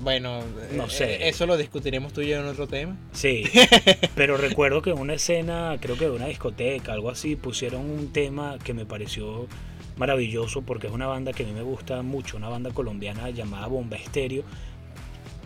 [0.00, 0.40] Bueno,
[0.72, 1.28] No eh, sé.
[1.28, 2.96] eso lo discutiremos tú y yo en otro tema.
[3.12, 3.44] sí.
[4.14, 8.12] pero recuerdo que en una escena, creo que de una discoteca, algo así, pusieron un
[8.12, 9.48] tema que me pareció
[9.96, 13.66] maravilloso porque es una banda que a mí me gusta mucho, una banda colombiana llamada
[13.66, 14.44] Bomba Estéreo.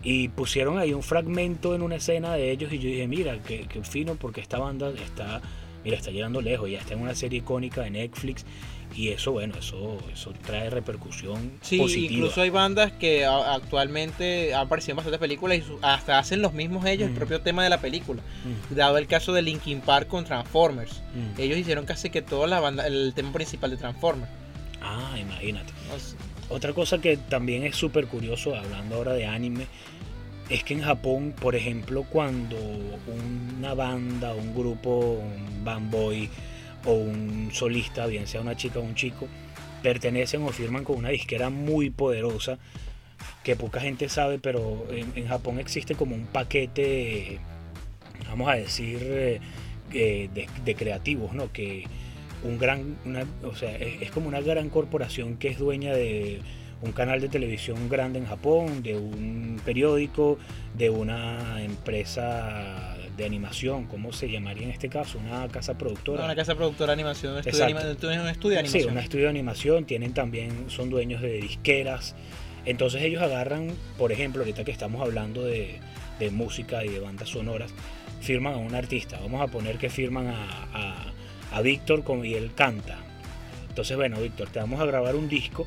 [0.03, 3.65] Y pusieron ahí un fragmento en una escena de ellos y yo dije, mira, qué,
[3.69, 5.41] qué fino porque esta banda está,
[5.85, 8.45] mira, está llegando lejos, ya está en una serie icónica de Netflix
[8.95, 12.13] y eso, bueno, eso, eso trae repercusión Sí, positiva.
[12.13, 16.85] incluso hay bandas que actualmente han aparecido en bastantes películas y hasta hacen los mismos
[16.85, 17.17] ellos el Mm.
[17.17, 18.21] propio tema de la película.
[18.71, 21.01] Mm, Dado el caso de Linkin Park con Transformers.
[21.15, 21.39] mm.
[21.41, 24.29] Ellos hicieron casi que toda la banda, el tema principal de Transformers.
[24.81, 25.71] Ah, imagínate.
[25.89, 26.15] No sé.
[26.53, 29.65] Otra cosa que también es súper curioso, hablando ahora de anime,
[30.51, 32.57] es que en Japón, por ejemplo, cuando
[33.57, 36.29] una banda, un grupo, un bandboy
[36.85, 39.27] o un solista, bien sea una chica o un chico,
[39.81, 42.59] pertenecen o firman con una disquera muy poderosa,
[43.43, 47.39] que poca gente sabe, pero en, Japón existe como un paquete,
[48.29, 49.39] vamos a decir, eh,
[49.91, 51.51] eh, de, de creativos, ¿no?
[51.51, 51.85] Que
[52.43, 56.39] un gran, una, o sea, es, es como una gran corporación que es dueña de
[56.81, 60.37] un canal de televisión grande en Japón, de un periódico,
[60.77, 65.19] de una empresa de animación, ¿cómo se llamaría en este caso?
[65.19, 66.25] Una casa productora.
[66.25, 67.87] Una casa productora de animación, un estudio anima- un
[68.27, 68.91] estudio de Sí, animación.
[68.91, 72.15] un estudio de animación, tienen también, son dueños de disqueras.
[72.65, 75.79] Entonces ellos agarran, por ejemplo, ahorita que estamos hablando de,
[76.19, 77.71] de música y de bandas sonoras,
[78.21, 79.19] firman a un artista.
[79.21, 81.13] Vamos a poner que firman a, a,
[81.53, 82.97] a Víctor con- y él canta.
[83.69, 85.65] Entonces, bueno, Víctor, te vamos a grabar un disco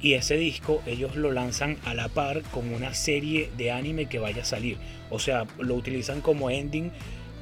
[0.00, 4.18] y ese disco ellos lo lanzan a la par con una serie de anime que
[4.18, 4.76] vaya a salir.
[5.10, 6.90] O sea, lo utilizan como ending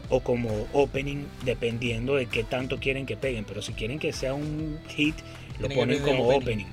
[0.08, 3.44] o como opening dependiendo de qué tanto quieren que peguen.
[3.44, 5.16] Pero si quieren que sea un hit,
[5.58, 6.38] lo ponen como opening.
[6.42, 6.66] opening.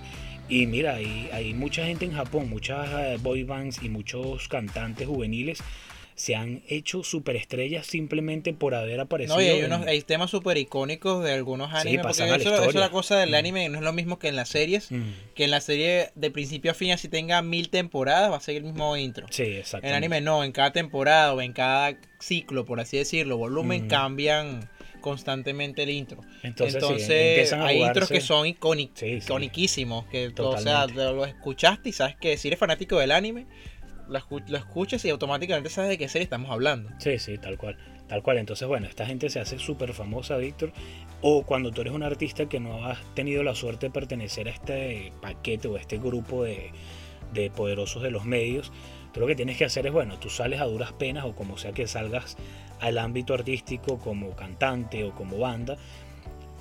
[0.49, 5.07] Y mira, hay, hay mucha gente en Japón, muchas eh, boy bands y muchos cantantes
[5.07, 5.63] juveniles
[6.15, 9.35] se han hecho superestrellas simplemente por haber aparecido.
[9.37, 12.01] No, y hay, en- unos, hay temas súper icónicos de algunos animes.
[12.05, 13.35] porque a la eso, eso es la cosa del Mm.
[13.35, 14.91] anime, no es lo mismo que en las series.
[14.91, 15.01] Mm,
[15.35, 18.61] Que en la serie de principio a fin, así tenga mil temporadas, va a seguir
[18.61, 19.25] el mismo intro.
[19.31, 19.95] Sí, En exactamente.
[19.97, 23.89] anime no, en cada temporada o en cada ciclo, por así decirlo, volumen, Ujú.
[23.89, 24.69] cambian
[25.01, 26.21] constantemente el intro.
[26.43, 29.25] Entonces, sí, Entonces, hay intros que son icónic- Sí, sí.
[29.25, 30.35] iconiquísimos, que o sea,
[30.85, 30.93] Totalmente.
[31.03, 33.45] lo lo escuchaste y sabes que si eres fanático del anime,
[34.09, 36.89] escu- lo escuchas y automáticamente sabes de qué serie estamos hablando.
[36.99, 37.77] Sí, sí, tal cual.
[38.07, 38.37] Tal cual.
[38.37, 40.71] Entonces, bueno, esta gente se hace súper famosa, Víctor.
[41.21, 44.51] O cuando tú eres un artista que no has tenido la suerte de pertenecer a
[44.51, 46.71] este paquete o a este grupo de,
[47.33, 48.71] de poderosos de los medios,
[49.13, 51.57] tú lo que tienes que hacer es, bueno, tú sales a duras penas o como
[51.57, 52.37] sea que salgas
[52.81, 55.77] al ámbito artístico como cantante o como banda.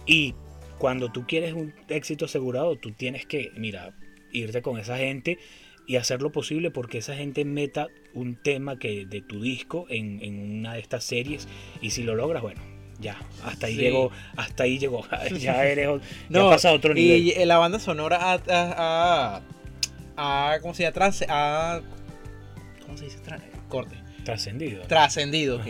[0.07, 0.35] Y
[0.79, 3.95] cuando tú quieres un éxito asegurado, tú tienes que, mira,
[4.33, 5.39] irte con esa gente
[5.87, 10.23] y hacer lo posible porque esa gente meta un tema que de tu disco en,
[10.23, 11.49] en una de estas series
[11.81, 12.61] y si lo logras, bueno,
[13.01, 13.81] ya, hasta ahí Sí.
[13.81, 15.05] llegó, hasta ahí llegó,
[15.39, 17.21] ya eres, ya No, pasa a otro nivel.
[17.23, 19.43] Y eh, la banda sonora ha, ha,
[20.17, 20.93] ha- ha- ¿cómo se llama?
[20.95, 21.25] Trans-
[22.87, 23.19] ¿Cómo se dice?
[23.69, 23.97] Corte.
[24.25, 24.83] Trascendido.
[24.83, 25.61] Trascendido.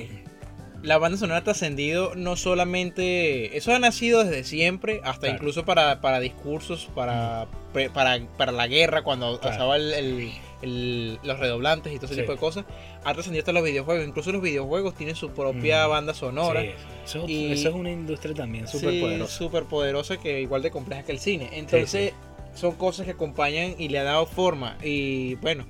[0.83, 3.57] La banda sonora ha trascendido no solamente...
[3.57, 5.35] Eso ha nacido desde siempre, hasta Claro.
[5.37, 9.53] incluso para, para discursos, para, pre- para, para la guerra, cuando Claro.
[9.53, 12.21] estaba el, el- el- los redoblantes y todo ese Sí.
[12.23, 12.65] tipo de cosas.
[13.05, 14.07] Ha trascendido hasta los videojuegos.
[14.07, 15.91] Incluso los videojuegos tienen su propia Mm.
[15.91, 16.61] banda sonora.
[16.63, 16.71] Sí,
[17.05, 19.33] eso, Y- eso es una industria también súper Sí, poderosa.
[19.39, 21.49] súper poderosa que igual de compleja que el cine.
[21.53, 22.13] Entonces,
[22.55, 24.77] son cosas que acompañan y le han dado forma.
[24.83, 25.65] Y bueno,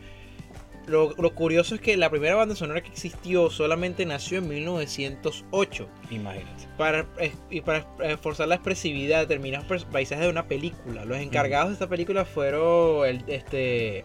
[0.93, 5.89] lo, lo curioso es que la primera banda sonora que existió solamente nació en 1908.
[6.11, 6.69] Imagínate.
[6.79, 7.07] Para,
[7.51, 11.05] y para eh, forzar la expresividad de determinados paisajes de una película.
[11.05, 14.05] Los encargados de esta película fueron el, este,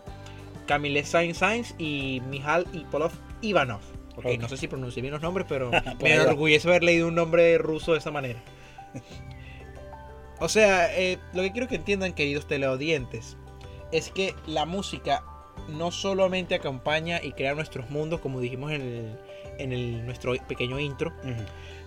[0.65, 3.82] Camille Saint-Saëns y Mijal Ipolov Ivanov.
[4.15, 4.39] Ok, Ok.
[4.39, 5.69] no sé si pronuncié bien los nombres, pero
[6.02, 8.41] me enorgullece haber leído un nombre ruso de esa manera.
[10.39, 13.38] O sea, eh, lo que quiero que entiendan, queridos teleaudientes,
[13.91, 15.23] es que la música
[15.67, 19.17] no solamente acompaña y crea nuestros mundos, como dijimos en, el,
[19.60, 21.13] en el- nuestro pequeño intro,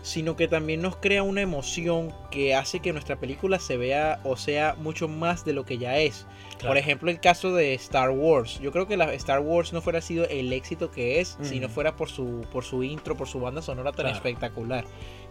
[0.02, 4.36] sino que también nos crea una emoción que hace que nuestra película se vea o
[4.36, 6.26] sea mucho más de lo que ya es.
[6.58, 6.68] Claro.
[6.68, 8.58] Por ejemplo, el caso de Star Wars.
[8.60, 11.68] Yo creo que la Star Wars no fuera sido el éxito que es si no
[11.68, 14.16] fuera por su, por su intro, por su banda sonora tan Claro.
[14.16, 14.84] espectacular.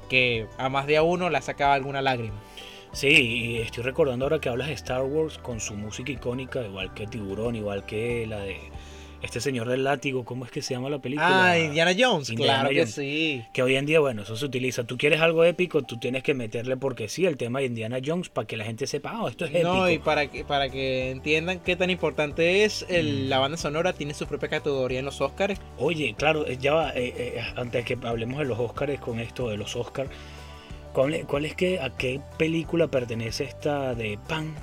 [0.07, 2.39] Que a más de a uno le ha sacado alguna lágrima.
[2.91, 6.93] Sí, y estoy recordando ahora que hablas de Star Wars con su música icónica, igual
[6.93, 8.57] que Tiburón, igual que la de
[9.21, 11.49] este señor del látigo, ¿cómo es que se llama la película?
[11.51, 13.43] Ah, Indiana Jones, Indiana claro que sí.
[13.53, 14.85] Que hoy en día, bueno, eso se utiliza.
[14.85, 18.29] Tú quieres algo épico, tú tienes que meterle porque sí el tema de Indiana Jones
[18.29, 19.67] para que la gente sepa, oh, esto es épico.
[19.73, 23.29] No, y para que, para que entiendan qué tan importante es, el- Mm.
[23.29, 25.59] la banda sonora tiene su propia categoría en los Oscars.
[25.77, 29.49] Oye, claro, eh, ya va, eh, eh, antes que hablemos de los Oscars con esto
[29.49, 30.09] de los Oscars,
[30.93, 34.53] ¿cuál, es- cuál es que a qué película pertenece esta de Pam,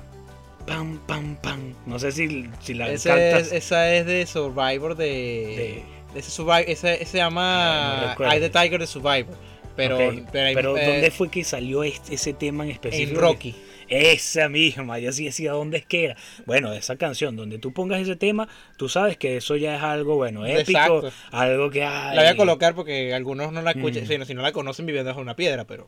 [0.65, 1.73] Pam, Pam, Pam?
[1.85, 3.47] No sé si, si la Ese cantas.
[3.47, 5.05] es- esa es de Survivor de.
[5.05, 8.33] de- de ese, Survi- ese, ese se No llama recuerdo.
[8.33, 9.35] Eye the Tiger de Survivor.
[9.75, 9.97] Pero,
[10.31, 13.11] pero eh, ¿dónde fue que salió este- ese tema en específico?
[13.11, 13.55] En Rocky.
[13.89, 16.17] Esa misma, yo sí decía dónde es que era.
[16.45, 18.47] Bueno, esa canción, donde tú pongas ese tema,
[18.77, 21.11] tú sabes que eso ya es algo, bueno, épico, Exacto.
[21.31, 22.15] algo que hay.
[22.15, 24.03] La voy a colocar porque algunos no la escuchan.
[24.03, 24.07] Mm.
[24.07, 25.87] sino si no la conocen viviendo bajo una piedra, pero.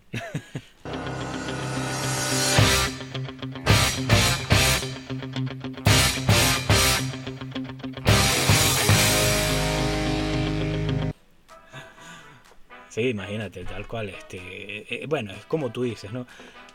[12.89, 14.09] Sí, imagínate, tal cual.
[14.09, 16.25] Este, eh, bueno, es como tú dices, ¿no?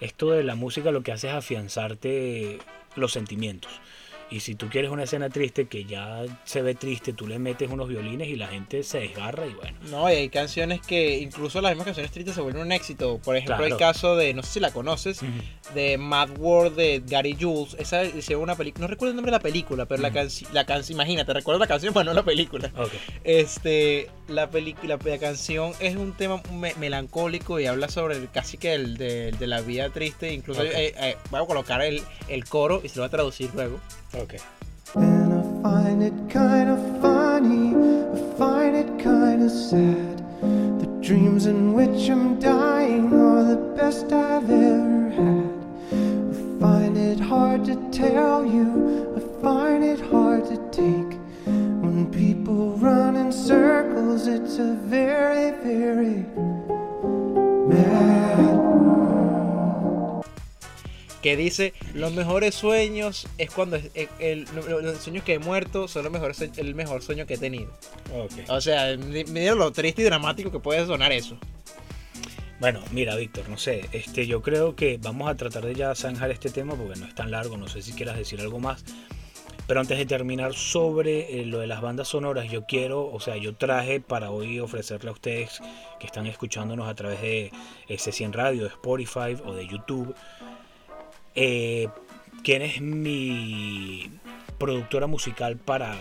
[0.01, 2.59] Esto de la música lo que hace es afianzarte
[2.97, 3.73] los sentimientos.
[4.35, 7.71] Y si tú quieres una escena triste que ya se ve triste, tú le metes
[7.71, 9.79] unos violines y la gente se desgarra y bueno.
[9.91, 13.19] No, y hay canciones que incluso las mismas canciones tristes se vuelven un éxito.
[13.23, 13.73] Por ejemplo, Claro.
[13.73, 15.21] el caso de, no sé si la conoces,
[15.75, 17.77] de Mad World de Gary Jules.
[17.79, 20.67] Esa hicieron una película, no recuerdo el nombre de la película, pero la canción, la
[20.67, 22.73] canción, imagínate, recuerdo la canción, pero no la película.
[23.23, 28.59] Este, la película, la canción es un tema me- melancólico y habla sobre el, casi
[28.59, 30.33] que el de, de la vida triste.
[30.33, 30.67] Incluso Ok.
[30.75, 33.79] eh, eh, voy a colocar el, el coro y se lo voy a traducir luego.
[34.17, 34.37] Ok.
[34.95, 40.19] Been a find it kind of funny, I find it kind of sad.
[40.41, 45.51] The dreams in which I'm dying are the best I've ever had.
[46.31, 51.19] I find it hard to tell you, I find it hard to take.
[51.83, 56.25] When people run in circles, it's a very, very
[57.67, 58.74] mad.
[61.25, 64.45] Que dice, los mejores sueños es cuando es- el- el-
[64.85, 67.73] los sueños que he muerto son los mejores, el mejor sueño que he tenido.
[68.15, 68.33] Ok.
[68.49, 71.39] O sea, mi- mira lo triste y dramático que puede sonar eso.
[72.61, 76.31] Bueno, mira, Víctor, no sé, este, yo creo que vamos a tratar de ya zanjar
[76.31, 78.85] este tema porque no es tan largo, no sé si quieras decir algo más.
[79.67, 83.39] Pero antes de terminar sobre eh, lo de las bandas sonoras, yo quiero, o sea,
[83.39, 85.61] yo traje para hoy ofrecerle a ustedes
[85.99, 87.51] que están escuchándonos a través de
[87.89, 90.15] S100 Radio, de Spotify o de YouTube,
[91.35, 91.89] eh,
[92.43, 94.11] quién es mi
[94.59, 95.97] productora musical para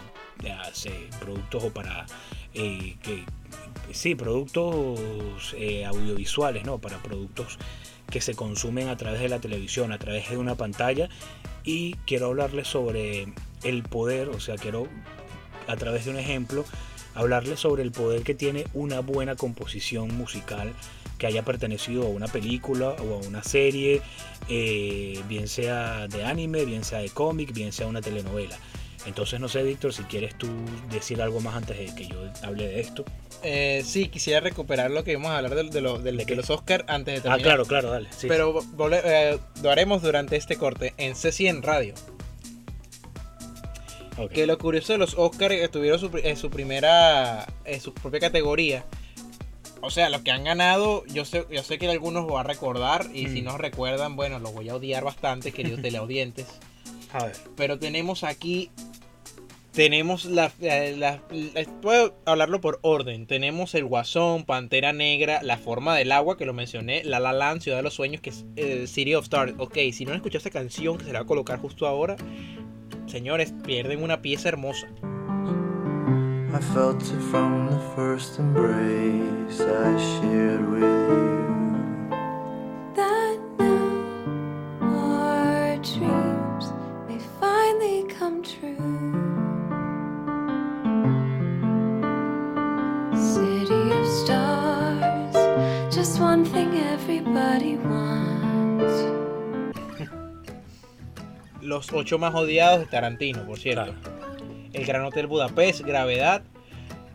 [0.61, 2.05] hacer productos o para
[2.53, 3.23] eh, que,
[3.91, 6.79] sí, productos eh, audiovisuales, ¿no?
[6.79, 7.57] Para productos
[8.09, 11.09] que se consumen a través de la televisión, a través de una pantalla.
[11.63, 13.27] Y quiero hablarles sobre
[13.63, 14.87] el poder, o sea, quiero
[15.67, 16.65] a través de un ejemplo
[17.15, 20.73] hablarles sobre el poder que tiene una buena composición musical
[21.17, 24.01] que haya pertenecido a una película o a una serie,
[24.49, 28.57] eh, bien sea de anime, bien sea de cómic, bien sea una telenovela.
[29.05, 30.47] Entonces no sé, Víctor, si quieres tú
[30.89, 33.03] decir algo más antes de que yo hable de esto.
[33.43, 36.85] Eh, sí, quisiera recuperar lo que íbamos a hablar de, de lo- ¿De los Oscar
[36.87, 37.41] antes de Ah, terminar.
[37.41, 38.07] claro, claro, dale.
[38.17, 38.27] sí.
[38.29, 41.93] Pero vole- eh, lo haremos durante este corte en C100 Radio.
[44.31, 48.85] Que lo curioso de los Oscars tuvieron su, en su primera, en su propia categoría.
[49.85, 52.43] O sea, los que han ganado, yo sé, yo sé que algunos lo va a
[52.43, 53.45] recordar y si Mm.
[53.45, 56.47] no recuerdan, bueno, los voy a odiar bastante, queridos teleaudientes.
[57.11, 57.35] A ver.
[57.57, 58.69] Pero tenemos aquí,
[59.73, 63.27] tenemos la, la- la- la- puedo hablarlo por orden.
[63.27, 67.61] Tenemos el Guasón, Pantera Negra, La Forma del Agua, que lo mencioné, La La Land,
[67.61, 69.53] Ciudad de los Sueños, que es eh, City of Stars.
[69.57, 72.15] Ok, si no han escuchado esta canción que se la va a colocar justo ahora,
[73.07, 74.87] señores, pierden una pieza hermosa.
[76.53, 82.09] I felt it from the first embrace I shared with you.
[82.95, 86.65] that now our dreams
[87.07, 88.77] may finally come true.
[93.17, 95.35] City of stars,
[95.91, 98.93] just one thing everybody wants.
[101.61, 103.95] Los ocho más odiados de Tarantino, por cierto.
[104.03, 104.22] Claro.
[104.73, 106.43] El Gran Hotel Budapest, Gravedad,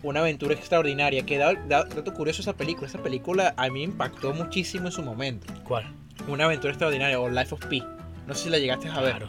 [0.03, 1.23] una aventura extraordinaria.
[1.27, 2.87] Que da, da- dato curioso esa película.
[2.87, 5.53] Esa película a mí me impactó muchísimo en su momento.
[5.65, 5.85] ¿Cuál?
[6.29, 7.83] Una aventura extraordinaria o Life of Pi.
[8.27, 9.17] No sé si la llegaste a ver.
[9.17, 9.29] Claro.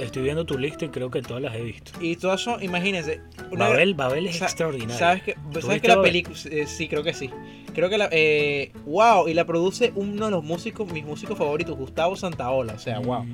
[0.00, 1.92] Estoy viendo tu lista y creo que todas las he visto.
[2.00, 3.20] Y todas son, imagínense.
[3.52, 4.96] una- Babel, Babel es sa- extraordinario.
[4.98, 6.36] ¿Sabes que, ¿Tú ¿sabes que la película?
[6.50, 7.30] eh, sí, creo que sí.
[7.74, 8.08] Creo que la.
[8.10, 12.72] Eh, wow, y la produce uno de los músicos, mis músicos favoritos, Gustavo Santaola.
[12.74, 13.24] O sea, wow.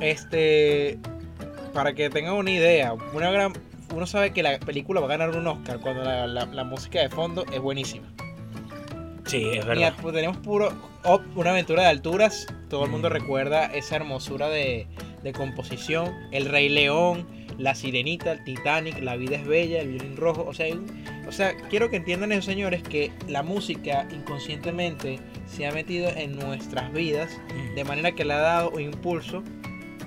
[0.00, 0.98] Este.
[1.78, 3.52] Para que tengan una idea, una gran.
[3.94, 6.98] Uno sabe que la película va a ganar un Oscar cuando la, la- la música
[7.00, 8.12] de fondo es buenísima.
[9.26, 9.94] Sí, es verdad.
[10.02, 10.72] pues tenemos puro
[11.36, 12.48] una aventura de alturas.
[12.68, 13.12] Todo el mundo Mm.
[13.12, 14.88] recuerda esa hermosura de,
[15.22, 16.12] de composición.
[16.32, 20.44] El Rey León, La Sirenita, el Titanic, La Vida es Bella, El Violín Rojo.
[20.48, 20.80] O sea, hay
[21.28, 26.36] o sea, quiero que entiendan esos señores que la música inconscientemente se ha metido en
[26.40, 27.74] nuestras vidas Mm.
[27.76, 29.44] de manera que le ha dado un impulso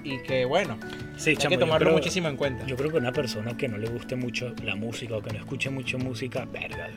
[0.04, 0.78] y que bueno,
[1.18, 2.66] Sí, hay chamo, que tomarlo creo- muchísimo en cuenta.
[2.66, 5.40] Yo creo que una persona que no le guste mucho la música o que no
[5.40, 6.90] escuche mucho música, verga,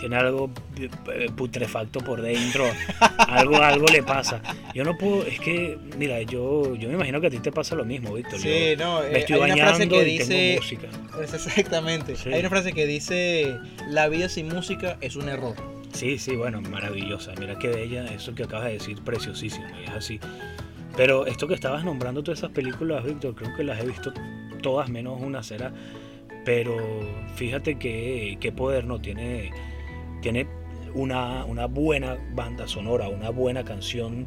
[0.00, 0.50] tiene algo
[0.80, 2.64] eh, putrefacto por dentro,
[3.18, 4.42] algo, algo le pasa.
[4.74, 7.76] Yo no puedo, es que, mira, yo, yo me imagino que a ti te pasa
[7.76, 8.40] lo mismo, Víctor.
[8.40, 10.88] Sí, Yo no, me eh, estoy hay una frase bañando que y dice tengo música.
[11.22, 12.16] Es Exactamente.
[12.16, 12.32] Sí.
[12.32, 13.56] Hay una frase que dice,
[13.88, 15.54] la vida sin música es un error.
[15.92, 17.32] Sí, sí, bueno, maravillosa.
[17.38, 20.18] Mira qué bella, eso que acabas de decir, preciosísimo, es así.
[20.96, 24.12] Pero esto que estabas nombrando, todas esas películas, Víctor, creo que las he visto
[24.62, 25.72] todas menos una será.
[26.44, 26.76] Pero
[27.36, 29.52] fíjate que, qué poder no tiene,
[30.20, 30.46] tiene
[30.94, 34.26] una, una buena banda sonora, una buena canción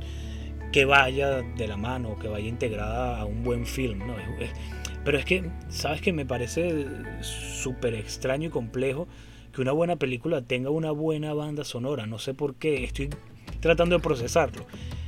[0.72, 4.00] que vaya de la mano, que vaya integrada a un buen film.
[4.00, 4.16] ¿no?
[5.04, 6.86] Pero es que, ¿sabes que Me parece
[7.22, 9.08] súper extraño y complejo
[9.54, 12.06] que una buena película tenga una buena banda sonora.
[12.08, 13.10] No sé por qué, estoy
[13.62, 14.66] tratando de procesarlo.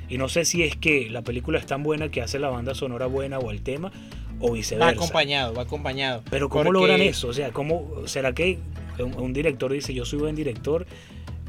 [0.09, 2.73] Y no sé si es que la película es tan buena que hace la banda
[2.75, 3.91] sonora buena o el tema,
[4.39, 4.89] o Va viceversa.
[4.91, 6.23] acompañado, va acompañado.
[6.29, 7.27] Pero ¿cómo Porque- logran eso?
[7.29, 8.59] O sea, ¿cómo, ¿será que
[8.99, 10.85] un, un director dice yo soy buen director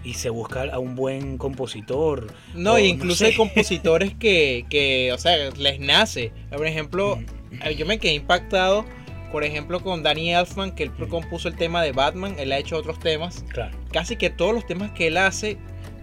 [0.04, 2.26] y se busca a un buen compositor?
[2.54, 3.26] No, O incluso sé.
[3.26, 6.32] hay compositores que, que, o sea, les nace.
[6.50, 7.16] Por ejemplo,
[7.50, 7.62] Mm.
[7.64, 8.84] eh, yo me quedé impactado
[9.30, 12.78] por ejemplo, con Danny Elfman, que él compuso el tema de Batman, él ha hecho
[12.78, 13.44] otros temas.
[13.52, 13.76] Claro.
[13.92, 15.58] Casi que todos los temas que él hace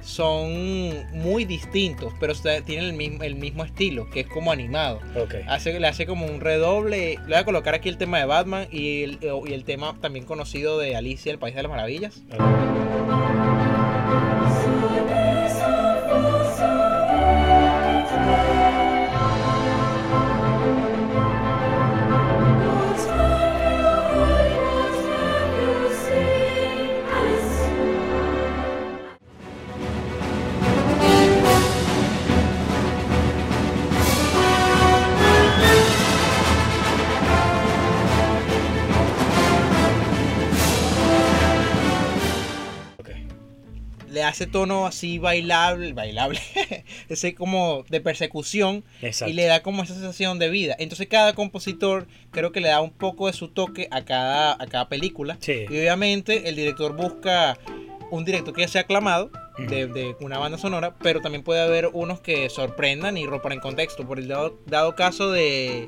[0.05, 2.33] son muy distintos, pero
[2.65, 4.99] tienen el mismo, el mismo estilo, que es como animado.
[5.47, 7.15] Hace, le hace como un redoble.
[7.15, 10.25] Le voy a colocar aquí el tema de Batman y el, y el tema también
[10.25, 12.21] conocido de Alicia, el País de las Maravillas.
[44.25, 46.39] Le hace tono así bailable, bailable,
[47.09, 49.31] ese como de persecución Exacto.
[49.31, 50.75] y le da como esa sensación de vida.
[50.79, 54.65] Entonces cada compositor creo que le da un poco de su toque a cada, a
[54.67, 55.37] cada película.
[55.41, 55.65] Sí.
[55.69, 57.57] Y obviamente el director busca
[58.09, 62.19] un director que ya sea aclamado de, una banda sonora, pero también puede haber unos
[62.19, 64.07] que sorprendan y rompan en contexto.
[64.07, 65.87] Por el dado, dado caso de,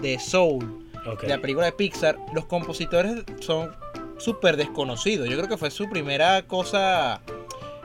[0.00, 1.22] de Soul, Ok.
[1.22, 3.76] de la película de Pixar, los compositores son
[4.18, 5.28] súper desconocidos.
[5.28, 7.20] Yo creo que fue su primera cosa.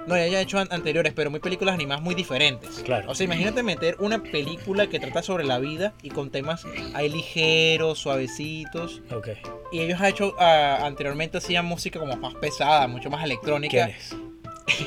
[0.10, 2.82] No, ya haya hecho an- anteriores, pero muy películas animadas muy diferentes.
[2.84, 3.10] Claro.
[3.12, 7.08] O sea, imagínate meter una película que trata sobre la vida y con temas ahí
[7.10, 9.02] ligeros, suavecitos.
[9.16, 9.30] Ok.
[9.72, 13.86] Y ellos han hecho ah, anteriormente hacían música como más pesada, mucho más electrónica.
[13.86, 14.16] ¿Quién es?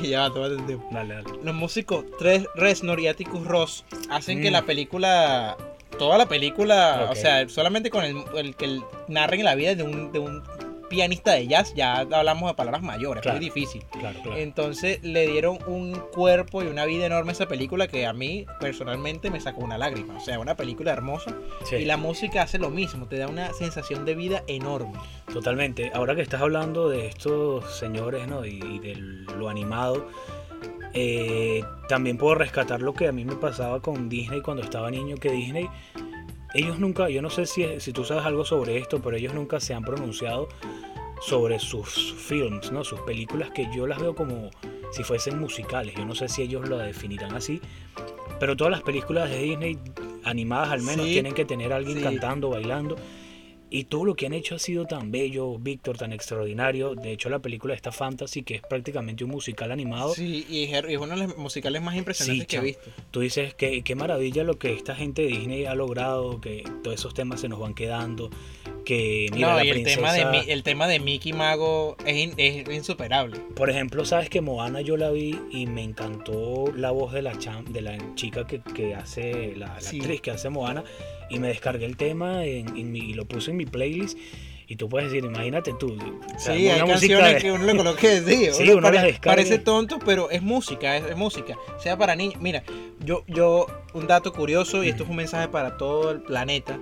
[0.09, 0.87] ya tómate el tiempo.
[0.91, 1.29] Dale, dale.
[1.43, 4.53] Los músicos Tres Reznor y Atticus Ross hacen que Mm.
[4.53, 5.57] la película,
[5.97, 7.11] toda la película, Ok.
[7.11, 10.43] o sea, solamente con el, el que narren la vida de un, de un
[10.93, 13.37] pianista de jazz, ya hablamos de palabras mayores, Claro.
[13.39, 13.83] muy difícil.
[13.99, 14.37] Claro, claro.
[14.39, 18.45] Entonces le dieron un cuerpo y una vida enorme a esa película que a mí
[18.59, 20.15] personalmente me sacó una lágrima.
[20.17, 21.35] O sea, una película hermosa
[21.65, 21.77] Sí.
[21.77, 24.93] y la música hace lo mismo, te da una sensación de vida enorme.
[25.33, 25.91] Totalmente.
[25.93, 28.45] Ahora que estás hablando de estos señores, ¿no?
[28.45, 28.95] Y, y de
[29.37, 30.07] lo animado,
[30.93, 35.17] eh, también puedo rescatar lo que a mí me pasaba con Disney cuando estaba niño,
[35.17, 35.67] que Disney,
[36.53, 39.59] ellos nunca, yo no sé si, si tú sabes algo sobre esto, pero ellos nunca
[39.59, 40.47] se han pronunciado
[41.21, 42.83] sobre sus films, ¿no?
[42.83, 44.49] Sus películas que yo las veo como
[44.91, 45.95] si fuesen musicales.
[45.95, 47.61] Yo no sé si ellos lo definirán así,
[48.39, 49.77] pero todas las películas de Disney
[50.25, 51.13] animadas al menos Sí.
[51.13, 52.03] tienen que tener a alguien Sí.
[52.03, 52.95] cantando, bailando.
[53.75, 56.93] Y todo lo que han hecho ha sido tan bello, Víctor, tan extraordinario.
[56.93, 60.13] De hecho, la película está Fantasy, que es prácticamente un musical animado.
[60.13, 62.91] Sí, y es uno de los musicales más impresionantes Sí, que he visto.
[63.09, 66.99] Tú dices que qué maravilla lo que esta gente de Disney ha logrado, que todos
[66.99, 68.29] esos temas se nos van quedando,
[68.85, 72.69] que mira no, y el tema, de, el tema de Mickey Mago es, in- es
[72.69, 73.39] insuperable.
[73.55, 77.33] Por ejemplo, sabes que Moana yo la vi y me encantó la voz de la
[77.39, 79.99] cham- de la chica que, que hace la, la Sí.
[79.99, 80.83] actriz que hace Moana
[81.33, 84.17] y me descargué el tema en, en mi- y lo puse en mi playlist
[84.67, 85.93] y tú puedes decir, imagínate tú.
[85.93, 89.19] o sea, Sí, hay canciones de- que uno le coloque sí, Sí, uno descarga.
[89.21, 92.39] parece tonto, pero es música, es, es música, sea para niños.
[92.41, 92.63] Mira,
[93.03, 96.79] yo, yo, un dato curioso, y esto es un mensaje para todo el planeta.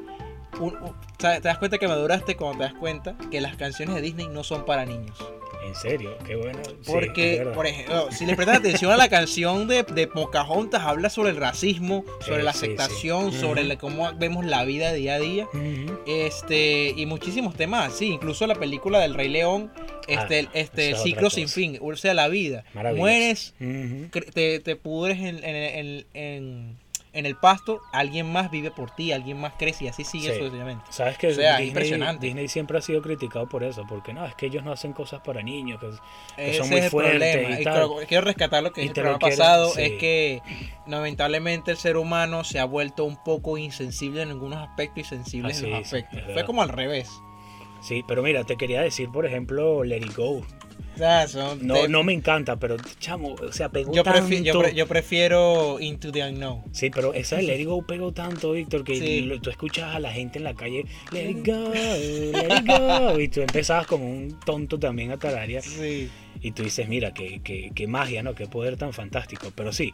[0.59, 1.41] Un- un- ¿sabes?
[1.41, 4.43] te das cuenta que maduraste cuando te das cuenta que las canciones de Disney no
[4.43, 5.17] son para niños.
[5.63, 6.59] En serio, qué bueno.
[6.85, 11.29] Porque, por ejemplo, si le prestas atención a la canción de, de Pocahontas, habla sobre
[11.29, 12.57] el racismo, sobre Sí, la sí.
[12.65, 15.47] aceptación, sobre la- cómo vemos la vida día a día.
[16.07, 19.71] Este, y muchísimos temas así, incluso la película del Rey León,
[20.07, 22.63] este, Ah, este esa es ciclo sin fin, o sea, la vida.
[22.95, 23.53] Mueres,
[24.33, 26.77] te, te pudres en, en, en, en-
[27.13, 30.37] en el pasto, alguien más vive por ti, alguien más crece y así sigue Sí.
[30.39, 30.85] sucesivamente.
[30.89, 32.25] Sabes que O sea, Disney, impresionante.
[32.25, 35.19] Disney siempre ha sido criticado por eso, porque no, es que ellos no hacen cosas
[35.21, 35.89] para niños, que,
[36.37, 37.49] que son muy es el fuertes problema.
[37.57, 37.73] y Y tal.
[37.73, 39.81] quiero, quiero rescatar lo que el programa quiero- pasado, sí.
[39.81, 40.41] es que
[40.87, 45.51] lamentablemente el ser humano se ha vuelto un poco insensible en algunos aspectos y sensible
[45.51, 46.21] Así en los es, aspectos.
[46.33, 47.09] Fue como al revés.
[47.81, 50.41] Sí, pero mira, te quería decir, por ejemplo, Let It Go.
[51.01, 54.27] O sea, son No, no me encanta, pero chamo, o sea, pegó yo, tanto.
[54.29, 56.61] prefi- yo, pre- yo prefiero Into the Unknown.
[56.71, 59.29] Sí, pero esa de Let It Go pegó tanto, Víctor, que Sí.
[59.41, 63.27] tú escuchas a la gente en la calle, Let It Go, Let It Go, y
[63.29, 65.63] tú empezabas como un tonto también a tararear.
[65.63, 66.09] Sí.
[66.43, 68.33] Y tú dices, mira, qué, qué, qué magia, ¿no?
[68.35, 69.51] Qué poder tan fantástico.
[69.55, 69.91] Pero sí,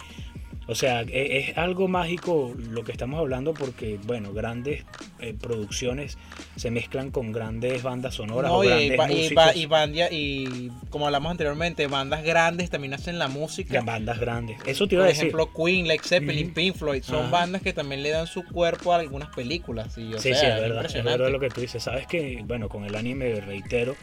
[0.67, 4.83] o sea, e- es, algo mágico lo que estamos hablando porque, bueno, grandes
[5.19, 6.17] eh, producciones
[6.57, 9.55] se mezclan con grandes bandas sonoras No, o y, grandes y, músicos.
[9.55, 13.81] y bandia- y como hablamos anteriormente, bandas grandes también hacen la música.
[13.81, 14.57] bandas grandes.
[14.65, 15.27] Eso te iba Por a decir.
[15.27, 16.53] ejemplo, Queen, Led Zeppelin, Ujú.
[16.53, 17.31] Pink Floyd, son Ajá.
[17.31, 19.97] bandas que también le dan su cuerpo a algunas películas.
[19.97, 20.85] Y, o sí, sea, sí, es es verdad.
[20.85, 21.81] Es verdad lo que tú dices.
[21.81, 23.95] Sabes que, bueno, con el anime, reitero,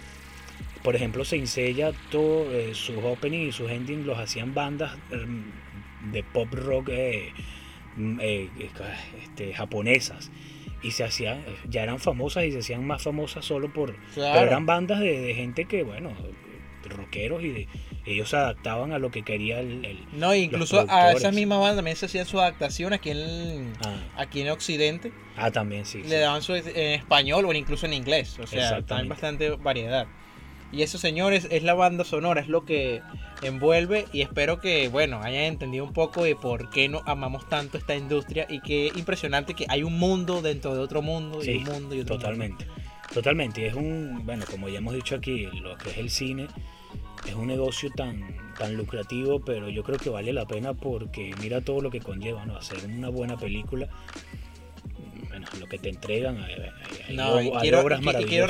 [0.83, 5.64] por ejemplo, Saint Seiya, todo, eh, sus opening y sus ending los hacían bandas mm,
[6.13, 7.33] de pop rock eh,
[7.97, 8.51] mm, eh,
[9.23, 10.31] este, japonesas.
[10.83, 13.95] y se hacían, ya eran famosas y se hacían más famosas solo por...
[14.15, 14.35] Claro.
[14.35, 16.13] Pero eran bandas de, de gente que, bueno,
[16.87, 17.69] rockeros y de,
[18.05, 19.83] ellos se adaptaban a lo que quería el...
[19.87, 23.97] el- No, incluso a esas mismas bandas también se hacían su adaptación aquí en, Ah.
[24.19, 25.11] aquí en Occidente.
[25.39, 26.03] ah, también, sí.
[26.03, 26.09] sí.
[26.11, 28.39] Le daban su en español o incluso en inglés.
[28.39, 30.07] O sea, también bastante variedad.
[30.73, 33.01] Y eso, señores, es la banda sonora, es lo que
[33.43, 37.79] envuelve y espero que, bueno, hayan entendido un poco de por qué no amamos tanto
[37.79, 41.57] esta industria y qué impresionante que hay un mundo dentro de otro mundo y Sí,
[41.57, 42.67] un mundo y otro Totalmente.
[43.13, 43.61] Totalmente.
[43.61, 46.49] Y es un, bueno, como ya hemos dicho aquí, lo que es el cine
[47.27, 51.61] es un negocio tan, tan lucrativo, pero yo creo que vale la pena porque mira
[51.61, 52.57] todo lo que conlleva, ¿no?
[52.57, 53.89] Hacer una buena película,
[55.51, 58.01] bueno, lo que te entregan, hay, No, hay quiero, obras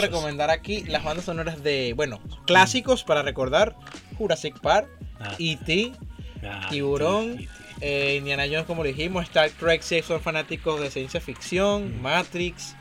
[0.00, 3.76] recomendar aquí las bandas sonoras de, bueno, clásicos para recordar,
[4.16, 4.88] Jurassic Park,
[5.20, 5.92] Ah, E.T.,
[6.44, 7.74] ah, Tiburón, sí, sí.
[7.80, 12.02] eh, Indiana Jones, como dijimos, Star Trek, si son fanáticos de ciencia ficción, Mm.
[12.02, 12.76] Matrix,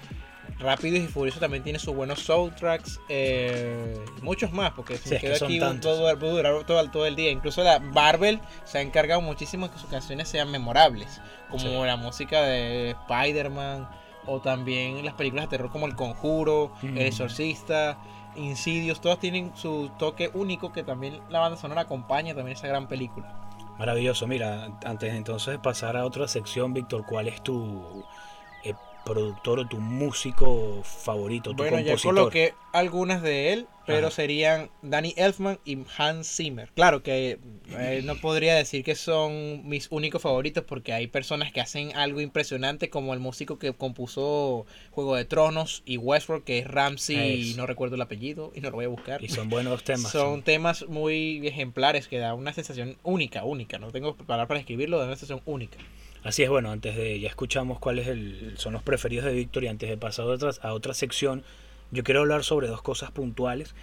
[0.60, 5.20] Rápidos y Furiosos también tiene sus buenos soundtracks, eh, muchos más, porque si Sí, me
[5.20, 7.32] que aquí todo, puedo durar todo, todo el día.
[7.32, 11.88] Incluso la Marvel se ha encargado muchísimo de que sus canciones sean memorables, como Sí.
[11.88, 13.90] la música de Spider-Man,
[14.28, 16.98] o también las películas de terror como El Conjuro, Mm.
[16.98, 17.98] El Exorcista.
[18.36, 22.88] Insidios, todas tienen su toque único que también la banda sonora acompaña también esa gran
[22.88, 23.32] película.
[23.78, 24.26] Maravilloso.
[24.28, 28.04] Mira, antes de entonces pasar a otra sección, Víctor, ¿cuál es tu
[29.06, 32.16] productor o tu músico favorito, tu Bueno, compositor?
[32.16, 34.16] coloqué algunas de él, pero Ajá.
[34.16, 36.70] serían Danny Elfman y Hans Zimmer.
[36.74, 37.38] Claro que
[37.70, 42.22] eh, no podría decir que son mis únicos favoritos porque hay personas que hacen algo
[42.22, 47.58] impresionante como el músico que compuso Juego de Tronos y Westworld, que es Ramsey, Eso.
[47.58, 49.24] no recuerdo el apellido y no lo voy a buscar.
[49.24, 50.12] Y son buenos temas.
[50.12, 53.80] Son temas muy ejemplares que da una sensación única, única.
[53.80, 55.78] No tengo palabras para escribirlo, da una sensación única.
[56.24, 58.08] Así es, bueno, antes de, ya escuchamos cuáles
[58.58, 61.44] son los preferidos de Víctor y antes de pasar a otra, a otra sección,
[61.92, 63.76] yo quiero hablar sobre dos cosas puntuales.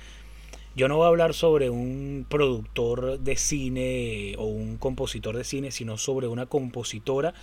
[0.74, 5.70] Yo no voy a hablar sobre un productor de cine o un compositor de cine,
[5.70, 7.34] sino sobre una compositora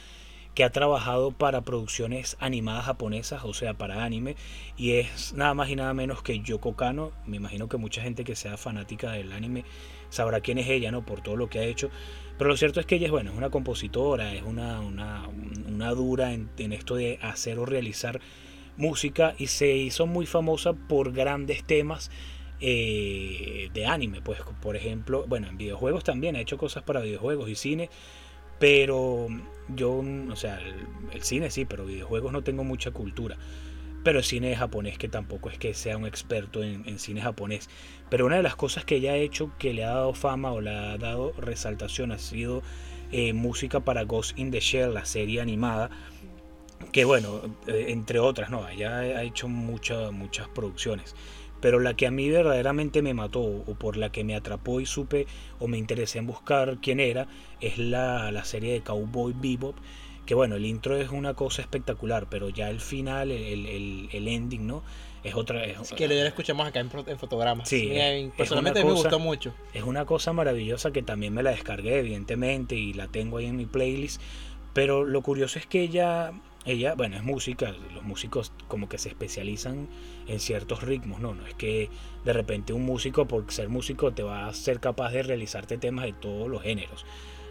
[0.58, 4.36] que ha trabajado para producciones animadas japonesas, o sea, para anime,
[4.76, 7.12] y es nada más y nada menos que Yoko Kano.
[7.28, 9.66] Me imagino que mucha gente que sea fanática del anime
[10.10, 11.06] sabrá quién es ella, ¿no?
[11.06, 11.92] Por todo lo que ha hecho.
[12.40, 15.28] Pero lo cierto es que ella es, bueno, es una compositora, es una, una,
[15.68, 18.20] una dura en, esto de hacer o realizar
[18.78, 22.10] música y se hizo muy famosa por grandes temas
[22.62, 27.48] eh, de anime, pues por ejemplo, bueno, en videojuegos también ha hecho cosas para videojuegos
[27.48, 27.92] y cine,
[28.60, 29.28] pero
[29.70, 30.76] yo, o sea, el,
[31.12, 33.38] el cine sí, pero videojuegos no tengo mucha cultura.
[34.04, 37.70] Pero el cine japonés, que tampoco es que sea un experto en, en cine japonés.
[38.10, 40.62] Pero una de las cosas que ella ha hecho que le ha dado fama o
[40.62, 42.64] le ha dado resaltación ha sido
[43.12, 45.90] eh, música para Ghost in the Shell, la serie animada.
[46.92, 51.16] Que bueno, eh, entre otras, no, ella ha hecho muchas muchas producciones.
[51.62, 54.86] Pero la que a mí verdaderamente me mató o por la que me atrapó y
[54.86, 55.26] supe
[55.60, 57.28] o me interesé en buscar quién era
[57.62, 59.76] es la, la serie de Cowboy Bebop.
[60.26, 64.28] Que bueno, el intro es una cosa espectacular, pero ya el final, el, el, el
[64.28, 64.84] ending, ¿no?
[65.24, 65.64] Es otra.
[65.66, 67.68] Es, que ya lo escuchamos acá en, en fotogramas.
[67.70, 69.54] Sí, es- personalmente es una me cosa- gustó mucho.
[69.74, 73.56] es una cosa maravillosa que también me la descargué, evidentemente, y la tengo ahí en
[73.56, 74.22] mi playlist.
[74.74, 76.34] Pero lo curioso es que ella,
[76.68, 79.88] ella, bueno, es música, los músicos como que se especializan
[80.28, 81.34] en ciertos ritmos, ¿no?
[81.34, 81.90] No es que
[82.26, 86.06] de repente un músico, por ser músico, te va a ser capaz de realizarte temas
[86.06, 87.06] de todos los géneros.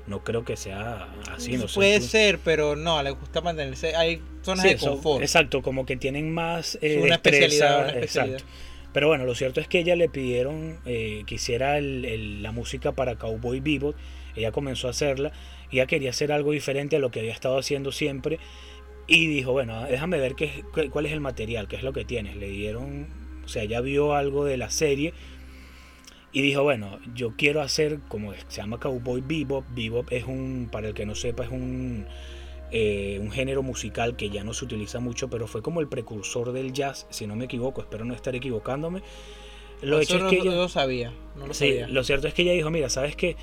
[0.06, 1.66] No creo que sea así, no.
[1.66, 3.96] Puede ser, pero no, le gusta mantenerse.
[3.96, 5.22] Hay zonas Sí, de son- confort.
[5.22, 8.34] exacto, como que tienen más eh, Es una destreza, especialidad, una especialidad.
[8.36, 8.54] exacto.
[8.92, 12.52] Pero bueno, lo cierto es que ella le pidieron eh, que hiciera el- el- la
[12.52, 13.96] música para Cowboy Bebop.
[14.36, 15.32] Ella comenzó a hacerla.
[15.72, 18.38] Ella quería hacer algo diferente a lo que había estado haciendo siempre.
[19.08, 22.04] Y dijo, bueno, déjame ver qué, qué- cuál es el material, qué es lo que
[22.04, 22.36] tienes.
[22.36, 23.06] Le dieron,
[23.44, 25.14] o sea, ella vio algo de la serie.
[26.32, 29.64] Y dijo, bueno, yo quiero hacer, como se llama Cowboy Bebop.
[29.74, 32.06] Bebop es un, para el que no sepa, es un,
[32.72, 36.52] eh, un género musical que ya no se utiliza mucho, pero fue como el precursor
[36.52, 39.02] del jazz, si no me equivoco, espero no estar equivocándome.
[39.82, 41.12] Lo Eso hecho no, es que no ella- lo sabía.
[41.36, 41.88] No lo Sí, sabía.
[41.88, 43.36] lo cierto es que ella dijo, mira, ¿sabes qué?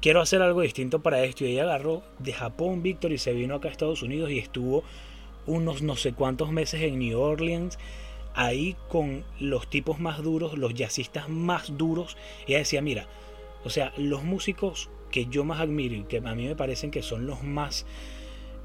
[0.00, 1.44] Quiero hacer algo distinto para esto.
[1.44, 4.82] Y ella agarró de Japón, Víctor, y se vino acá a Estados Unidos y estuvo
[5.46, 7.78] unos no sé cuántos meses en New Orleans,
[8.34, 12.16] ahí con los tipos más duros, los jazzistas más duros.
[12.46, 13.06] Ella decía, mira,
[13.64, 17.02] o sea, los músicos que yo más admiro y que a mí me parecen que
[17.02, 17.84] son los más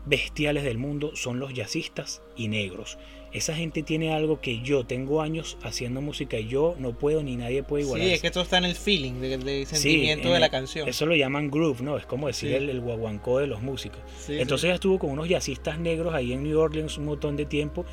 [0.05, 2.97] bestiales del mundo son los jazzistas y negros.
[3.35, 7.35] Esa gente tiene algo que yo tengo años haciendo música y yo no puedo ni
[7.35, 8.07] nadie puede igualar.
[8.07, 10.51] Sí, es que todo está en el feeling, del Sí, sentimiento en de la el-
[10.51, 10.87] canción.
[10.87, 11.97] Eso lo llaman groove, ¿no?
[11.97, 12.55] Es como decir Sí.
[12.55, 13.99] el, el guaguancó de los músicos.
[14.19, 17.45] Sí, Entonces ella estuvo con unos jazzistas negros ahí en New Orleans un montón de
[17.45, 17.85] tiempo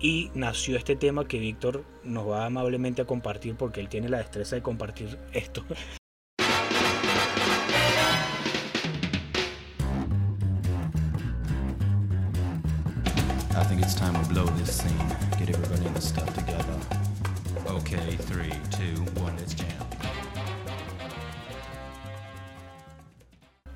[0.00, 4.18] y nació este tema que Víctor nos va amablemente a compartir porque él tiene la
[4.18, 5.64] destreza de compartir esto.
[13.84, 15.08] It's time we blow this scene.
[15.38, 16.76] Get everybody in the stuff together.
[17.68, 19.68] Okay, three, two, one, let's jam.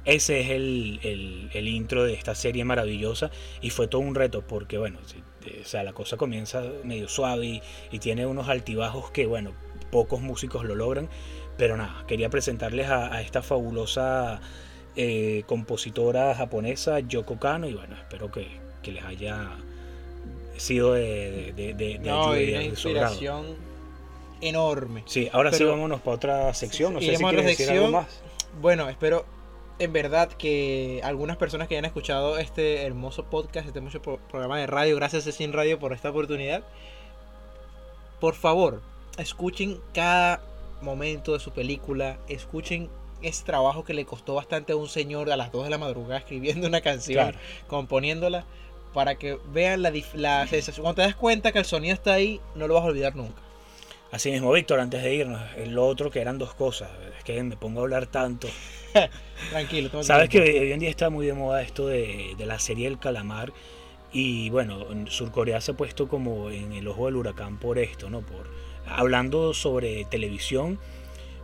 [0.04, 3.30] Ese es el, el- el intro de esta serie maravillosa
[3.60, 4.98] y fue todo un reto porque, bueno,
[5.44, 9.52] eh, o sea, la cosa comienza medio suave y, y tiene unos altibajos que, bueno,
[9.90, 11.10] pocos músicos lo logran.
[11.58, 14.40] Pero nada, quería presentarles a, a esta fabulosa
[14.96, 18.46] eh, compositora japonesa, Yoko Kano, y bueno, espero que,
[18.82, 19.50] que les haya
[20.60, 23.46] sido de, No, ayuda una inspiración
[24.40, 25.02] enorme.
[25.06, 26.94] Sí, ahora sí Pero- vámonos para otra sección.
[26.94, 27.92] No sé si quieres otra decir algo sección.
[27.92, 28.20] más.
[28.60, 29.24] Bueno, espero
[29.80, 34.58] en verdad que algunas personas que hayan escuchado este hermoso podcast, este hermoso pro- programa
[34.58, 36.62] de radio, gracias a Sin Radio por esta oportunidad,
[38.20, 38.82] por favor,
[39.18, 40.40] escuchen cada
[40.82, 42.88] momento de su película, escuchen
[43.22, 46.18] ese trabajo que le costó bastante a un señor a las 2 de la madrugada
[46.18, 47.38] escribiendo una canción, Claro.
[47.68, 48.44] componiéndola,
[48.92, 50.84] para que vean la, la sensación.
[50.84, 53.40] Cuando te das cuenta que el sonido está ahí, no lo vas a olvidar nunca.
[54.10, 56.90] Así mismo, Víctor, antes de irnos, el lo otro que eran dos cosas.
[57.18, 58.48] Es que me pongo a hablar tanto.
[59.50, 62.58] Tranquilo, tu Sabes que hoy en día está muy de moda esto de, de la
[62.58, 63.52] serie El Calamar.
[64.10, 68.08] Y bueno, en Surcorea se ha puesto como en el ojo del huracán por esto,
[68.08, 68.22] ¿no?
[68.22, 68.50] Por,
[68.86, 70.78] hablando sobre televisión,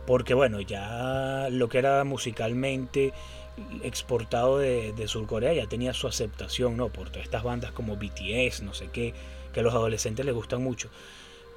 [0.07, 3.13] porque bueno, ya lo que era musicalmente
[3.83, 6.89] exportado de, de Surcorea ya tenía su aceptación, ¿no?
[6.89, 9.13] Por todas estas bandas como BTS, no sé qué,
[9.53, 10.89] que a los adolescentes les gustan mucho.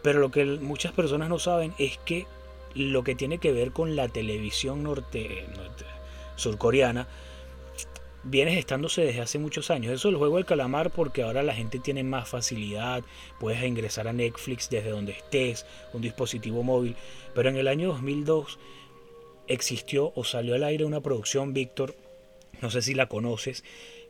[0.03, 2.27] Pero lo que muchas personas no saben es que
[2.75, 5.85] lo que tiene que ver con la televisión norte, norte-
[6.37, 7.09] surcoreana
[8.25, 9.93] viene gestándose desde hace muchos años.
[9.93, 13.03] Eso es el juego del calamar porque ahora la gente tiene más facilidad,
[13.41, 16.95] puedes ingresar a Netflix desde donde estés, un dispositivo móvil.
[17.35, 18.59] Pero en el año 2002
[19.49, 21.95] existió o salió al aire una producción, Víctor,
[22.61, 23.65] no sé si la conoces,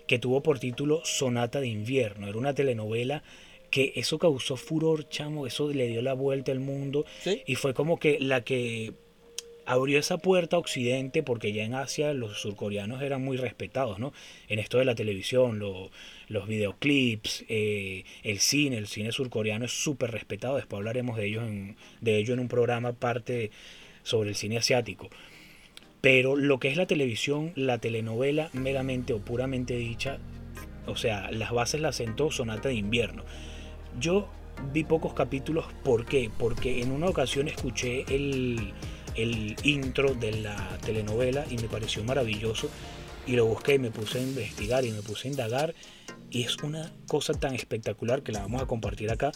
[0.07, 2.29] que tuvo por título Sonata de Invierno.
[2.29, 3.23] Era una telenovela
[3.71, 7.43] que eso causó furor, chamo, eso le dio la vuelta al mundo ¿Sí?
[7.47, 8.95] y fue como que la que
[9.67, 14.15] abrió esa puerta a Occidente porque ya en Asia los surcoreanos eran muy respetados, ¿no?
[14.49, 15.91] En esto de la televisión, lo-
[16.29, 20.57] los videoclips, eh, el cine, el cine surcoreano es súper respetado.
[20.57, 23.51] Después hablaremos de ellos en, de ello en un programa aparte
[24.03, 25.09] sobre el cine asiático.
[26.01, 30.19] Pero lo que es la televisión, la telenovela meramente o puramente dicha,
[30.87, 33.25] o sea, las bases las sentó Sonata de Invierno.
[33.99, 34.29] Yo
[34.73, 36.31] vi pocos capítulos, ¿por qué?
[36.39, 38.73] Porque en una ocasión escuché el,
[39.17, 42.71] el intro de la telenovela y me pareció maravilloso
[43.27, 45.75] y lo busqué y me puse a investigar y me puse a indagar
[46.31, 49.33] y es una cosa tan espectacular que la vamos a compartir acá.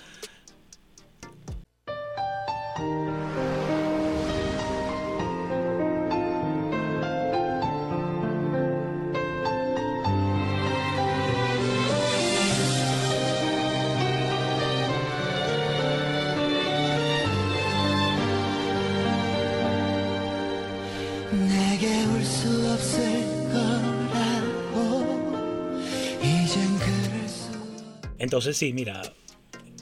[28.22, 29.02] Entonces sí, mira,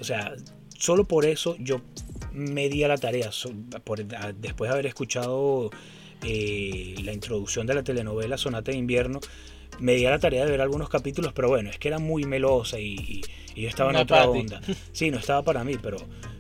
[0.01, 0.35] o sea,
[0.79, 1.83] solo por eso yo
[2.33, 3.31] me di a la tarea,
[4.35, 5.69] después de haber escuchado
[6.25, 9.21] eh, la introducción de la telenovela Sonata de Invierno,
[9.79, 12.25] me di a la tarea de ver algunos capítulos, pero bueno, es que era muy
[12.25, 13.21] melosa y, y-
[13.55, 14.39] y yo estaba en otra para ti.
[14.41, 14.61] onda.
[14.93, 15.97] Sí, no estaba para mí, pero,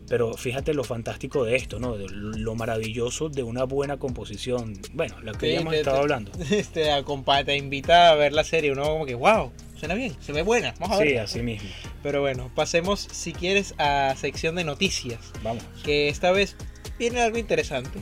[0.08, 1.96] pero fíjate lo fantástico de esto, ¿no?
[1.96, 4.80] De lo maravilloso de una buena composición.
[4.92, 6.32] Bueno, lo que Sí, ya hemos te- estado te- hablando.
[6.50, 8.70] Este, acompaña, te invita a ver la serie.
[8.72, 10.74] Uno como que, wow, suena bien, se ve buena.
[10.78, 11.18] Vamos a Sí, ver.
[11.20, 11.68] así mismo.
[12.02, 15.18] Pero bueno, pasemos si quieres a sección de noticias.
[15.42, 15.64] Vamos.
[15.82, 16.56] Que esta vez
[16.98, 17.98] viene algo interesante.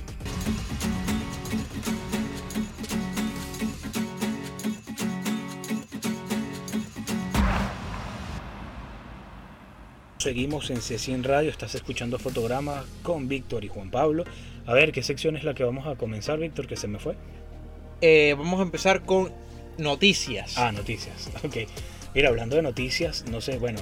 [10.19, 14.25] Seguimos en C100 Radio, estás escuchando fotogramas con Víctor y Juan Pablo.
[14.67, 16.67] A ver, ¿qué sección es la que vamos a comenzar, Víctor?
[16.67, 17.15] Que se me fue.
[18.01, 19.33] Eh, vamos a empezar con
[19.79, 20.59] noticias.
[20.59, 21.31] Ah, noticias.
[21.45, 21.57] Ok.
[22.15, 23.79] Mira, hablando de noticias, no sé, bueno,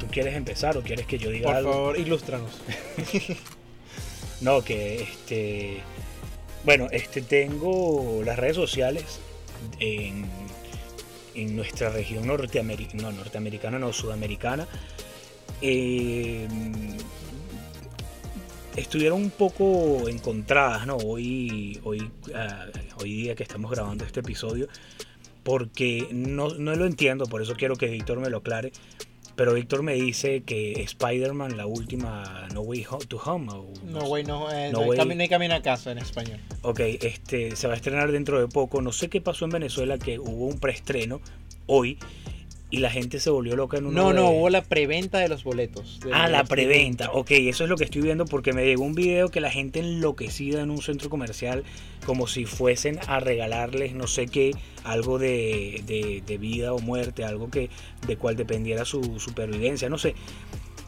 [0.00, 1.72] ¿tú quieres empezar o quieres que yo diga Por algo?
[1.72, 2.60] favor, ilústranos.
[4.40, 5.78] No, que este.
[6.64, 9.18] Bueno, este tengo las redes sociales
[9.80, 10.26] en,
[11.34, 14.68] en nuestra región norteamericana, no, norteamericana, no, sudamericana.
[15.60, 16.46] Eh,
[18.76, 20.96] estuvieron un poco encontradas, ¿no?
[20.96, 22.66] Hoy, hoy, ah,
[23.00, 24.68] hoy día que estamos grabando este episodio,
[25.42, 28.72] porque no, no lo entiendo, por eso quiero que Víctor me lo aclare.
[29.34, 34.00] Pero Víctor me dice que Spider-Man, la última No Way Ho- to Home, o No,
[34.06, 34.98] güey, no, eh, No no, way.
[34.98, 36.40] cami- no hay camino a casa en español.
[36.62, 38.82] Ok, este, se va a estrenar dentro de poco.
[38.82, 41.20] No sé qué pasó en Venezuela, que hubo un preestreno
[41.66, 41.98] hoy
[42.70, 45.28] y la gente se volvió loca en uno No, de- no, hubo la preventa de
[45.28, 46.00] los boletos.
[46.00, 47.10] de Ah, la preventa.
[47.12, 49.80] Ok, eso es lo que estoy viendo porque me llegó un video que la gente
[49.80, 51.64] enloquecida en un centro comercial
[52.04, 54.50] como si fuesen a regalarles no sé qué,
[54.84, 57.70] algo de, de- de vida o muerte, algo que
[58.06, 60.14] de cual dependiera su supervivencia, no sé.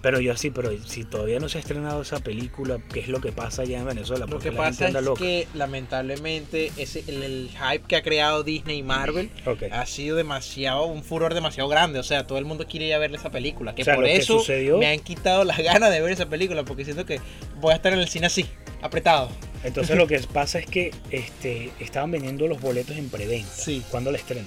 [0.02, 3.20] Pero yo así, pero si todavía no se ha estrenado esa película, ¿qué es lo
[3.20, 4.24] que pasa allá en Venezuela?
[4.26, 5.20] Lo que pasa es loca.
[5.20, 9.30] que lamentablemente ese, el, el hype que ha creado Disney y Marvel
[9.70, 11.98] ha sido demasiado, un furor demasiado grande.
[11.98, 13.74] O sea, todo el mundo quiere ir a ver esa película.
[13.74, 16.26] Que O sea, por que eso sucedió- me han quitado las ganas de ver esa
[16.26, 16.64] película.
[16.64, 17.20] Porque siento que
[17.60, 18.46] voy a estar en el cine así,
[18.80, 19.28] apretado.
[19.64, 23.50] Entonces lo que pasa es que este, estaban vendiendo los boletos en preventa.
[23.52, 23.82] Sí.
[23.90, 24.46] ¿Cuándo la estrenan?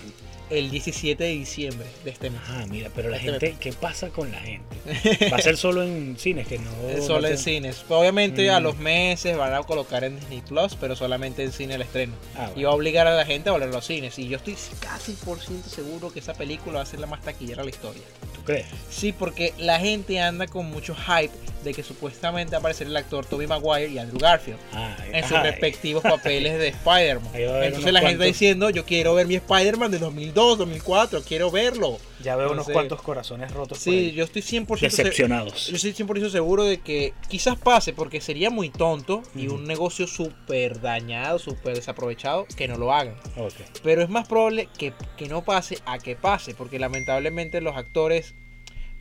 [0.50, 2.40] El 17 de diciembre de este mes.
[2.48, 5.30] Ah, mira, pero la Este gente, ¿qué pasa con la gente?
[5.32, 6.70] Va a ser solo en cines, que no...
[7.06, 7.84] Solo en te- cines.
[7.90, 8.64] Obviamente a Mm.
[8.64, 12.14] los meses van a colocar en Disney Plus, pero solamente en cine el estreno.
[12.36, 14.20] Ah, Y va a obligar a la gente a volver a los cines.
[14.20, 17.22] Y yo estoy casi por ciento seguro que esa película va a ser la más
[17.22, 18.04] taquillera de la historia.
[18.36, 18.66] ¿Tú crees?
[18.92, 21.34] Sí, porque la gente anda con mucho hype
[21.64, 26.04] de que supuestamente aparecer el actor Tobey Maguire y Andrew Garfield Ah, en sus respectivos
[26.04, 27.32] papeles de Spider-Man.
[27.34, 30.00] Entonces la gente está diciendo, yo quiero ver mi Spider-Man de
[30.34, 31.98] 2002, 2004, quiero verlo.
[32.24, 34.12] Ya veo unos cuantos corazones rotos por Sí, ahí.
[34.14, 35.68] yo estoy 100% se- Decepcionados.
[35.68, 40.08] yo estoy 100% seguro de que quizás pase porque sería muy tonto y un negocio
[40.08, 43.16] súper dañado, súper desaprovechado, que no lo hagan.
[43.38, 43.54] Ok.
[43.84, 48.36] Pero es más probable que, que no pase a que pase, porque lamentablemente los actores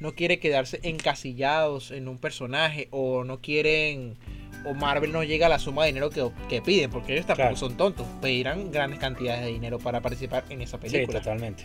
[0.01, 4.18] no quieren quedarse encasillados en un personaje o no quieren,
[4.65, 7.49] o Marvel no llega a la suma de dinero que, que piden, porque ellos tampoco
[7.51, 7.57] Claro.
[7.57, 11.19] son tontos, pedirán grandes cantidades de dinero para participar en esa Sí, película.
[11.21, 11.65] totalmente.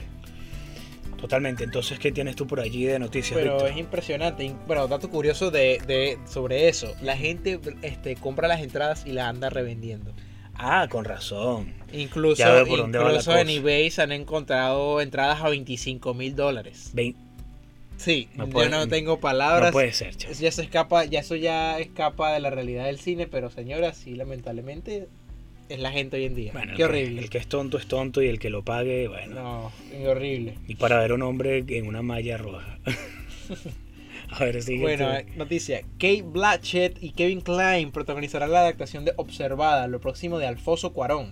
[1.19, 1.63] Totalmente.
[1.63, 4.53] Entonces, ¿qué tienes tú por allí de noticias, Pero es impresionante.
[4.67, 6.93] Bueno, dato curioso de, de- sobre eso.
[7.01, 10.13] La gente este, compra las entradas y las anda revendiendo.
[10.53, 11.73] Ah, con razón.
[11.91, 13.51] Incluso, incluso en cosa.
[13.51, 16.91] eBay se han encontrado entradas a 25 mil dólares.
[16.93, 17.15] Vein-
[17.97, 19.69] Sí, No yo no tengo palabras.
[19.69, 23.27] No puede ser, ya se escapa, ya eso ya escapa de la realidad del cine,
[23.27, 25.07] pero señora, sí, lamentablemente
[25.69, 26.53] es la gente hoy en día.
[26.53, 27.21] Bueno, Qué el que- horrible.
[27.21, 29.35] el que es tonto es tonto y el que lo pague, bueno.
[29.35, 29.71] No,
[30.09, 30.53] horrible.
[30.67, 32.79] Y para ver a un hombre en una malla roja.
[34.31, 34.81] a ver, sigue.
[34.81, 35.13] Bueno, tú.
[35.15, 35.81] eh, noticia.
[35.93, 41.31] Kate Blanchett y Kevin Klein protagonizarán la adaptación de Observada, lo próximo de Alfonso Cuarón.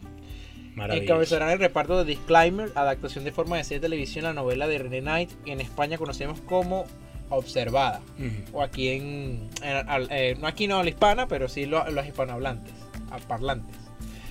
[1.04, 4.78] Encabezarán el reparto de Disclaimer, adaptación de forma de serie de televisión, la novela de
[4.78, 6.86] René Knight, que en España conocemos como
[7.30, 8.02] Observada.
[8.20, 8.58] Ujú.
[8.58, 9.50] O aquí en.
[9.64, 12.74] en- al- eh, no aquí no la hispana, pero sí lo- los hispanohablantes,
[13.10, 13.76] a parlantes.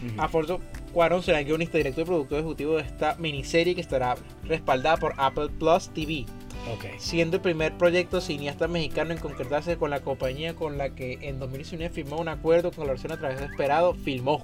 [0.07, 0.21] Ujú.
[0.23, 0.61] Alfonso
[0.93, 4.15] Cuarón será el guionista, director y productor ejecutivo de esta miniserie que estará
[4.45, 6.25] respaldada por Apple Plus TV.
[6.73, 6.85] Ok.
[6.99, 11.39] siendo el primer proyecto cineasta mexicano en concretarse con la compañía con la que en
[11.39, 14.41] 2019 firmó un acuerdo con la versión a través de Esperado, filmó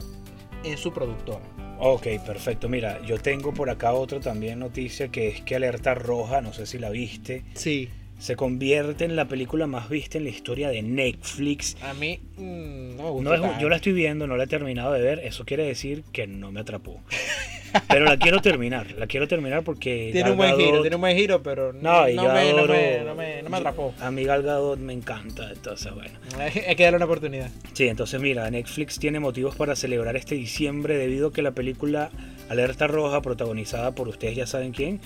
[0.62, 1.40] en su productora.
[1.82, 2.68] Ok, perfecto.
[2.68, 6.66] Mira, yo tengo por acá otra también noticia que es que Alerta Roja, no sé
[6.66, 7.88] si la viste, Sí.
[8.18, 11.76] se convierte en la película más vista en la historia de Netflix.
[11.82, 13.36] A mí mm, no me gusta.
[13.38, 16.04] No es- yo la estoy viendo, no la he terminado de ver, eso quiere decir
[16.12, 17.00] que no me atrapó.
[17.88, 20.10] Pero la quiero terminar, la quiero terminar porque...
[20.12, 23.04] Tiene Gal un buen giro, tiene un buen giro, pero No, me, no, adoro- me,
[23.04, 23.94] no, me, no me atrapó.
[24.00, 26.18] A mí Gal Gadot me encanta, entonces bueno.
[26.38, 27.50] Hay que darle una oportunidad.
[27.72, 32.10] Sí, entonces mira, Netflix tiene motivos para celebrar este diciembre debido a que la película
[32.48, 35.00] Alerta Roja, protagonizada por ustedes ya saben quién,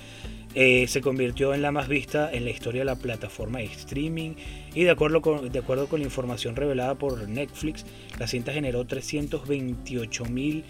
[0.56, 4.34] eh, se convirtió en la más vista en la historia de la plataforma de streaming
[4.72, 7.84] y de acuerdo, con, de acuerdo con la información revelada por Netflix,
[8.20, 10.64] la cinta generó 328 mil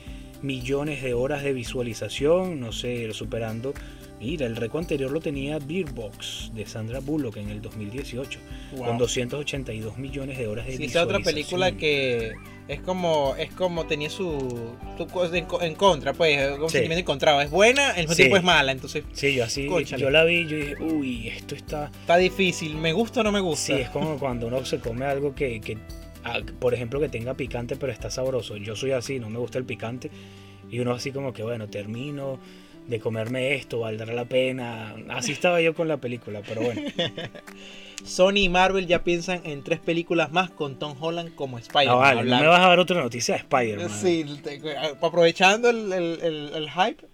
[0.45, 3.74] millones de horas de visualización, no sé, superando.
[4.20, 8.38] Mira, el récord anterior lo tenía Beer Box de Sandra Bullock en el 2018,
[8.70, 8.99] con Wow.
[8.99, 11.78] 282 millones de horas de Sí, esa otra película visualización.
[12.68, 16.68] que es como es como tenía su, su cosa en, co- en contra, pues, un
[16.70, 16.74] Sí.
[16.74, 17.40] sentimiento encontrado.
[17.42, 18.22] Es buena, al mismo Sí.
[18.22, 19.68] tiempo es mala, entonces Sí, yo así,
[19.99, 21.90] yo la vi, yo dije, uy, esto está...
[22.01, 22.76] está difícil.
[22.76, 23.66] ¿Me gusta o no me gusta?
[23.66, 25.76] Sí, es como cuando uno se come algo que, que,
[26.59, 28.57] por ejemplo, que tenga picante pero está sabroso.
[28.57, 30.11] Yo soy así, no me gusta el picante.
[30.70, 32.39] Y uno así como que, bueno, termino
[32.89, 34.95] de comerme esto, valdrá la pena.
[35.11, 36.83] Así estaba yo con la película, pero bueno.
[38.05, 41.95] Sony y Marvel ya piensan en tres películas más con Tom Holland como Spider-Man.
[41.95, 43.89] No, vale, no Hablando- me vas a dar otra noticia de Spider-Man.
[43.91, 44.61] Sí, te-
[45.01, 47.07] aprovechando el, el- el- el hype,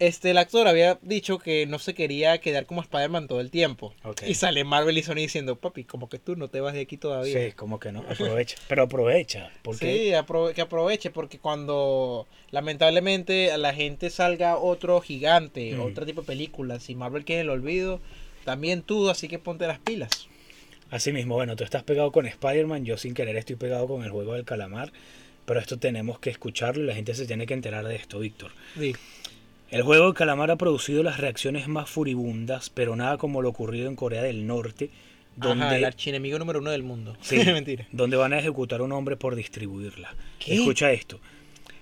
[0.00, 3.92] Este, el actor había dicho que no se quería quedar como Spider-Man todo el tiempo.
[4.26, 6.96] Y sale Marvel y Sony diciendo, papi, como que tú no te vas de aquí
[6.96, 7.32] todavía.
[7.46, 8.56] Sí, como que no, aprovecha.
[8.68, 15.00] Pero aprovecha, porque Sí, aprove- que aproveche, porque cuando lamentablemente a la gente salga otro
[15.00, 15.80] gigante, Mm.
[15.80, 18.00] otro tipo de películas, y Marvel quiere el olvido,
[18.44, 20.28] también tú, así que ponte las pilas.
[20.90, 24.10] así mismo, bueno, tú estás pegado con Spider-Man, yo sin querer estoy pegado con el
[24.10, 24.90] juego del calamar,
[25.44, 28.52] pero esto tenemos que escucharlo y la gente se tiene que enterar de esto, Víctor.
[28.78, 28.94] Sí.
[29.70, 33.88] El juego del calamar ha producido las reacciones más furibundas, pero nada como lo ocurrido
[33.88, 34.90] en Corea del Norte,
[35.36, 37.16] donde, Ajá, el archienemigo número uno del mundo.
[37.20, 37.36] Sí.
[37.44, 37.86] Mentira.
[37.92, 40.16] donde van a ejecutar a un hombre por distribuirla.
[40.38, 40.54] ¿Qué?
[40.54, 41.20] Escucha esto.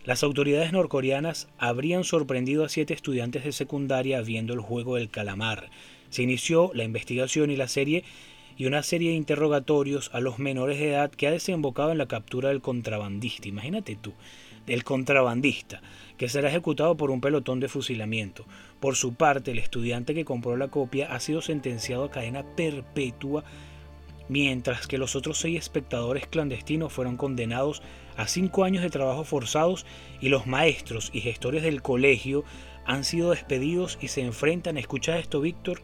[0.05, 5.71] Las autoridades norcoreanas habrían sorprendido a siete estudiantes de secundaria viendo el juego del calamar.
[6.11, 8.05] Se inició la investigación y la serie
[8.57, 12.07] y una serie de interrogatorios a los menores de edad que ha desembocado en la
[12.07, 13.49] captura del contrabandista.
[13.49, 14.13] Imagínate tú,
[14.67, 15.83] del contrabandista,
[16.17, 18.45] que será ejecutado por un pelotón de fusilamiento.
[18.81, 23.45] Por su parte, el estudiante que compró la copia ha sido sentenciado a cadena perpetua
[24.29, 27.83] mientras que los otros seis espectadores clandestinos fueron condenados
[28.17, 29.87] a cinco años de trabajo forzados
[30.21, 32.45] y los maestros y gestores del colegio
[32.85, 35.81] han sido despedidos y se enfrentan, escucha esto Víctor,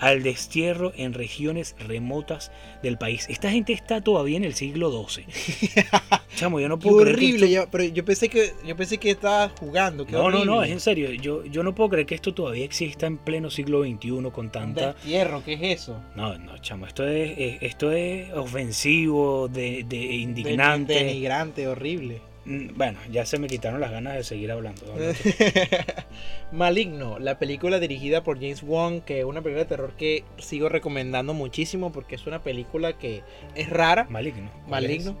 [0.00, 2.50] al destierro en regiones remotas
[2.82, 3.26] del país.
[3.28, 5.26] Esta gente está todavía en el siglo XII.
[6.36, 8.98] Chamo, yo no Qué puedo creer que horrible, esto- pero yo pensé que yo pensé
[8.98, 10.06] que estabas jugando.
[10.06, 11.10] qué No, no, no, es en serio.
[11.12, 14.94] Yo, yo no puedo creer que esto todavía exista en pleno siglo XXI con tanta...
[14.94, 16.00] destierro, ¿qué es eso?
[16.16, 20.94] No, no, chamo, esto es, es- esto es ofensivo, de, de De- indignante.
[20.94, 22.22] Denigrante, horrible.
[22.50, 24.82] Mm, Bueno, ya se me quitaron las ganas de seguir hablando.
[26.52, 30.68] Maligno, la película dirigida por James Wan, que es una película de terror que sigo
[30.68, 33.22] recomendando muchísimo porque es una película que
[33.54, 34.06] es rara.
[34.10, 34.50] Maligno.
[34.68, 35.16] ¿cuál Maligno.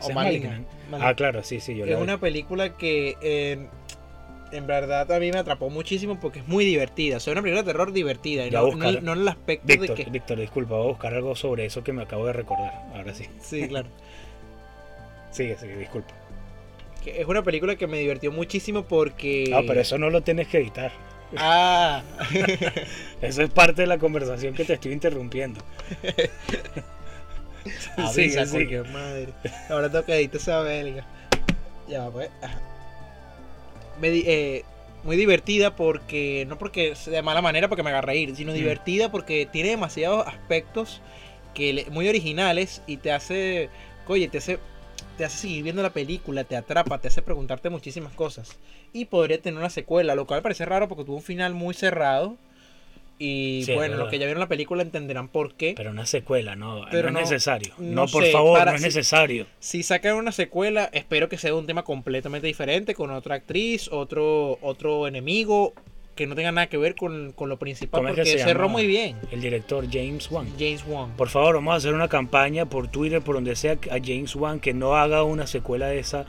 [0.00, 0.10] O.
[0.12, 0.64] Maligna.
[0.92, 3.66] Ah, claro, sí, sí, yo es la una película que eh,
[4.52, 7.18] en verdad a mí me atrapó muchísimo porque es muy divertida.
[7.18, 8.46] O sea, una película de terror divertida.
[8.46, 8.94] y no, buscaré.
[8.94, 10.04] no- no en el aspecto de Víctor, que.
[10.10, 12.72] Víctor, disculpa, voy a buscar algo sobre eso que me acabo de recordar.
[12.94, 13.26] Ahora sí.
[13.42, 13.88] Sí, claro.
[15.30, 16.14] Sigue, sigue, disculpa.
[17.02, 19.50] Que es una película que me divirtió muchísimo porque.
[19.54, 20.92] Ah, pero eso no lo tienes que editar.
[21.36, 22.02] Ah,
[23.22, 25.60] Eso es parte de la conversación que te estoy interrumpiendo.
[27.96, 28.78] Avisa, sigue.
[28.78, 29.28] coño, madre.
[29.68, 31.04] Ahora que editar esa belga.
[31.88, 32.30] Ya, pues.
[34.00, 34.64] Me di- eh,
[35.04, 36.46] muy divertida porque.
[36.48, 38.56] No porque sea de mala manera porque me haga reír, sino Mm.
[38.56, 41.00] divertida porque tiene demasiados aspectos
[41.54, 43.68] que le- muy originales y te hace.
[44.06, 44.58] Oye, te hace.
[45.20, 48.56] Te hace seguir viendo la película, te atrapa, te hace preguntarte muchísimas cosas.
[48.94, 51.74] Y podría tener una secuela, lo cual me parece raro porque tuvo un final muy
[51.74, 52.38] cerrado.
[53.18, 55.74] Y Sí, bueno, los que ya vieron la película entenderán por qué.
[55.76, 57.74] Pero una secuela, no, Pero no es necesario.
[57.76, 59.46] no No, por sé, favor, para- no es si- necesario.
[59.58, 64.58] Si sacan una secuela, espero que sea un tema completamente diferente, con otra actriz, otro,
[64.62, 65.74] otro enemigo,
[66.14, 68.44] que no tenga nada que ver con, con lo principal, ¿Cómo es que porque se
[68.44, 69.16] cerró muy bien.
[69.30, 70.46] El director James Wan.
[70.58, 71.12] James Wan.
[71.16, 74.60] Por favor, vamos a hacer una campaña por Twitter, por donde sea, a James Wan
[74.60, 76.26] que no haga una secuela de esa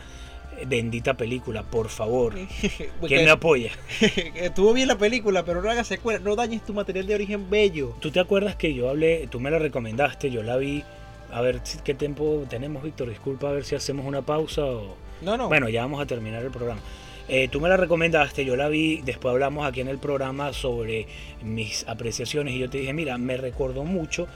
[0.67, 2.36] bendita película, por favor.
[3.07, 3.71] ¿Quién me apoya?
[4.36, 7.95] estuvo bien la película, pero no hagas secuela, no dañes tu material de origen bello.
[7.99, 10.84] ¿Tú te acuerdas que yo hablé, tú me la recomendaste, yo la vi?
[11.32, 13.09] A ver qué tiempo tenemos, Víctor.
[13.09, 14.95] Disculpa, a ver si hacemos una pausa o...
[15.21, 15.47] No, no.
[15.47, 16.82] Bueno, ya vamos a terminar el programa.
[17.28, 21.07] Eh, tú me la recomendaste, yo la vi, después hablamos aquí en el programa sobre
[21.43, 24.28] mis apreciaciones y yo te dije, mira, me recordó mucho,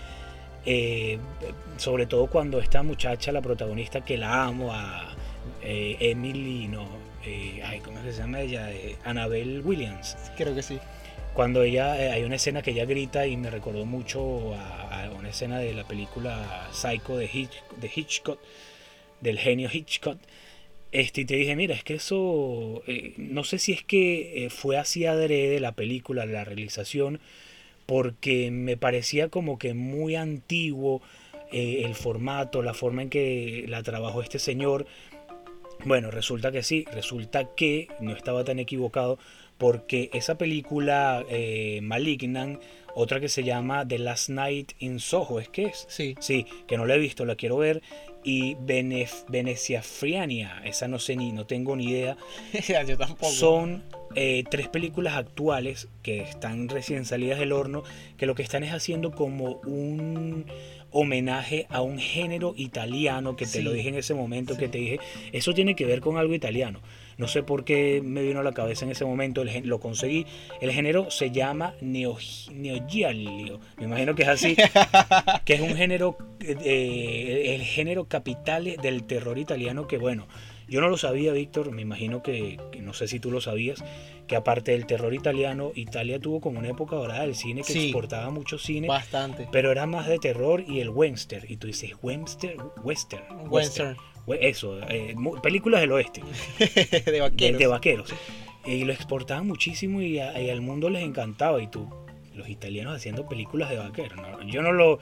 [0.66, 1.18] eh,
[1.78, 5.14] sobre todo cuando esta muchacha, la protagonista que la amo, a
[5.62, 6.88] eh, Emily, no,
[7.26, 8.70] ay, ¿cómo se llama ella?
[9.04, 10.16] Annabelle Williams.
[10.38, 10.80] creo que sí.
[11.34, 15.30] Cuando ella, hay una escena que ella grita y me recordó mucho a, a una
[15.30, 18.40] escena de la película Psycho de, Hitch- de Hitchcock,
[19.20, 20.18] del genio Hitchcock.
[20.96, 24.50] Este, y te dije, mira, es que eso, eh, no sé si es que eh,
[24.50, 27.20] fue así adrede la película, la realización,
[27.86, 31.02] porque me parecía como que muy antiguo
[31.52, 34.86] eh, el formato, la forma en que la trabajó este señor.
[35.84, 39.20] Bueno, resulta que sí, resulta que no estaba tan equivocado
[39.58, 41.26] porque esa película
[41.82, 42.62] Malignant,
[42.96, 45.86] otra que se llama The Last Night in Soho, ¿es que es?
[45.90, 46.16] Sí.
[46.20, 47.82] Sí, que no la he visto, la quiero ver.
[48.24, 52.18] Y Venef- Venecia Friania, esa no sé ni, no tengo ni idea.
[52.88, 53.32] Yo tampoco.
[53.32, 53.84] Son
[54.16, 57.84] eh, tres películas actuales que están recién salidas del horno,
[58.18, 60.46] que lo que están es haciendo como un
[60.90, 63.62] homenaje a un género italiano que te Sí.
[63.62, 65.00] lo dije en ese momento, que te dije,
[65.34, 66.80] eso tiene que ver con algo italiano.
[67.18, 70.26] No sé por qué me vino a la cabeza en ese momento, el lo conseguí.
[70.62, 72.18] El género se llama neo,
[72.52, 74.56] neogiallo, me imagino que es así,
[75.46, 80.28] que es un género, eh, el género capital del terror italiano que bueno,
[80.68, 83.84] Yo no lo sabía, Víctor, me imagino que, que no sé si tú lo sabías,
[84.26, 87.84] que aparte del terror italiano, Italia tuvo como una época dorada del cine que Sí.
[87.86, 89.48] exportaba mucho cine, Bastante.
[89.52, 91.46] pero era más de terror y el western.
[91.48, 93.90] Y tú dices, western, western, Western.
[93.92, 96.22] We- Eso, eh, películas del oeste,
[97.12, 97.60] de vaqueros.
[97.60, 98.14] de vaqueros.
[98.66, 101.62] Y lo exportaban muchísimo y, a- y al mundo les encantaba.
[101.62, 101.88] Y tú,
[102.34, 104.18] los italianos haciendo películas de vaqueros.
[104.18, 104.42] ¿no?
[104.44, 105.00] Yo no lo...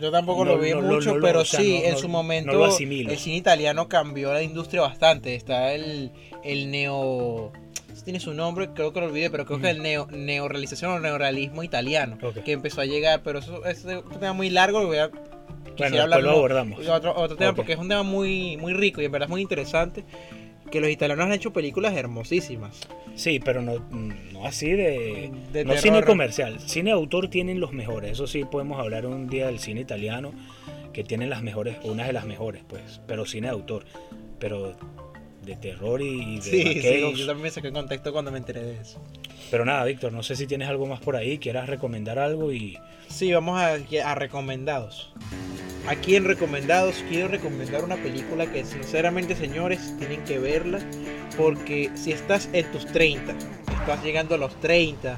[0.00, 2.12] Yo tampoco No, lo vi no, mucho, lo- pero o sea, sí, en su no
[2.14, 3.10] momento lo asimilo.
[3.12, 5.34] el cine italiano cambió la industria bastante.
[5.36, 6.10] Está el,
[6.42, 7.52] el neo...
[8.04, 11.64] Tiene su nombre, creo que lo olvidé, pero creo que el neo, neorealización o neorealismo
[11.64, 12.38] italiano, Ok.
[12.44, 15.10] que empezó a llegar, pero eso es un tema muy largo, lo voy a...
[15.76, 16.86] Bueno, después lo abordamos.
[16.88, 17.56] Otro, otro tema, Ok.
[17.56, 20.04] porque es un tema muy, muy rico y en verdad es muy interesante,
[20.70, 22.80] que los italianos han hecho películas hermosísimas.
[23.14, 25.30] Sí, pero no, no así de...
[25.52, 25.78] De no terror.
[25.78, 26.60] cine comercial.
[26.60, 28.12] Cine autor tienen los mejores.
[28.12, 30.32] Eso sí, podemos hablar un día del cine italiano,
[30.92, 33.00] que tienen las mejores, una de las mejores, pues.
[33.06, 33.84] Pero cine de autor.
[34.38, 34.76] Pero
[35.46, 37.18] de terror y de Sí, sí, vaqueros.
[37.18, 39.00] yo también me saqué en contexto cuando me enteré de eso.
[39.50, 42.78] Pero nada, Víctor, no sé si tienes algo más por ahí, quieras recomendar algo y...
[43.08, 43.74] Sí, vamos a,
[44.04, 45.12] a recomendados.
[45.86, 50.80] Aquí en recomendados quiero recomendar una película que sinceramente señores tienen que verla
[51.36, 53.32] porque si estás en tus 30,
[53.80, 55.16] estás llegando a los 30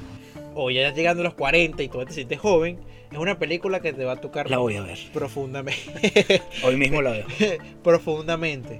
[0.53, 2.77] o ya estás llegando a los 40 y todavía te sientes joven,
[3.11, 4.99] es una película que te va a tocar La voy a ver.
[5.11, 6.43] profundamente.
[6.63, 7.25] Hoy mismo la veo.
[7.83, 8.79] profundamente.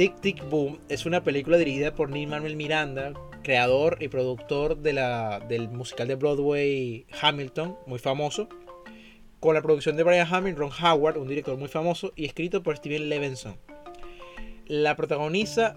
[0.00, 5.68] Tic Tic Boom es una película dirigida por Neil Manuel Miranda, creador y productor del
[5.68, 8.48] musical de Broadway Hamilton, muy famoso,
[9.40, 12.78] con la producción de Brian Hamilton, Ron Howard, un director muy famoso, y escrito por
[12.78, 13.58] Steven Levinson.
[14.68, 15.76] La protagoniza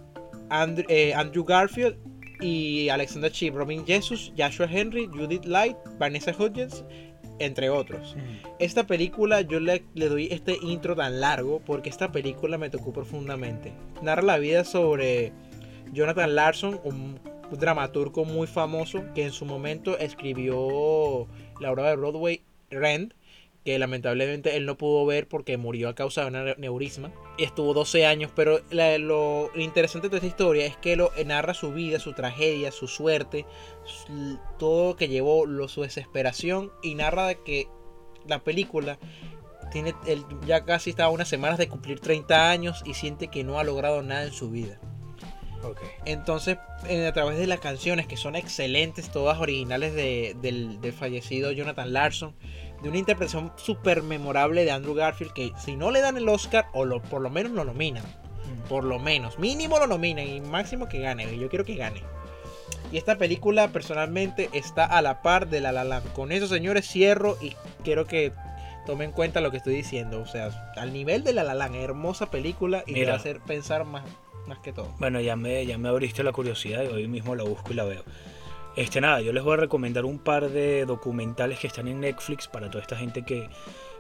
[0.50, 1.98] Andrew, eh, Andrew Garfield
[2.40, 6.86] y Alexander Chip, Robin Jesus, Joshua Henry, Judith Light, Vanessa Hudgens,
[7.40, 8.16] entre otros.
[8.60, 12.94] Esta película yo le, le doy este intro tan largo porque esta película me tocó
[12.94, 13.74] profundamente.
[14.02, 15.32] Narra la vida sobre
[15.92, 17.20] Jonathan Larson, un
[17.52, 21.28] dramaturgo muy famoso que en su momento escribió
[21.60, 23.14] la obra de Broadway Rent,
[23.64, 27.12] que lamentablemente él no pudo ver porque murió a causa de un neurisma.
[27.38, 31.72] Estuvo 12 años, pero la- lo interesante de esta historia es que lo narra su
[31.74, 33.46] vida, su tragedia, su suerte,
[33.86, 37.68] su- todo lo que llevó, lo, su desesperación y narra de que
[38.28, 39.00] la película
[39.72, 43.44] tiene él ya casi está a unas semanas de cumplir 30 años y siente que
[43.44, 44.80] no ha logrado nada en su vida.
[46.06, 46.58] Entonces,
[47.08, 51.94] a través de las canciones que son excelentes, todas originales de- del, del fallecido Jonathan
[51.94, 52.36] Larson,
[52.84, 56.66] de una interpretación súper memorable de Andrew Garfield, que si no le dan el Oscar,
[56.74, 58.04] o lo, por lo menos lo nominan.
[58.68, 61.38] Por lo menos, mínimo lo nominan y máximo que gane.
[61.38, 62.02] Yo quiero que gane.
[62.92, 66.12] Y esta película personalmente está a la par de La La Land.
[66.14, 68.34] Con eso, señores, cierro y quiero que
[68.86, 70.20] tomen en cuenta lo que estoy diciendo.
[70.20, 73.10] O sea, al nivel de La La Land, hermosa película y Mira.
[73.10, 74.04] va a hacer pensar más,
[74.46, 74.94] más que todo.
[75.00, 77.86] Bueno, ya me, ya me abriste la curiosidad y hoy mismo la busco y la
[77.86, 78.04] veo.
[78.76, 82.48] Este nada, yo les voy a recomendar un par de documentales que están en Netflix
[82.48, 83.48] para toda esta gente que,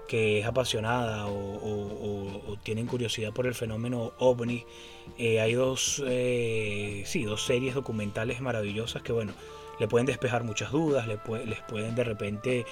[0.08, 4.66] que es apasionada o, tienen curiosidad por el fenómeno ovni.
[5.20, 9.34] Eh, hay dos, eh, sí, dos series documentales maravillosas que bueno,
[9.80, 12.66] le pueden despejar muchas dudas, les pueden de repente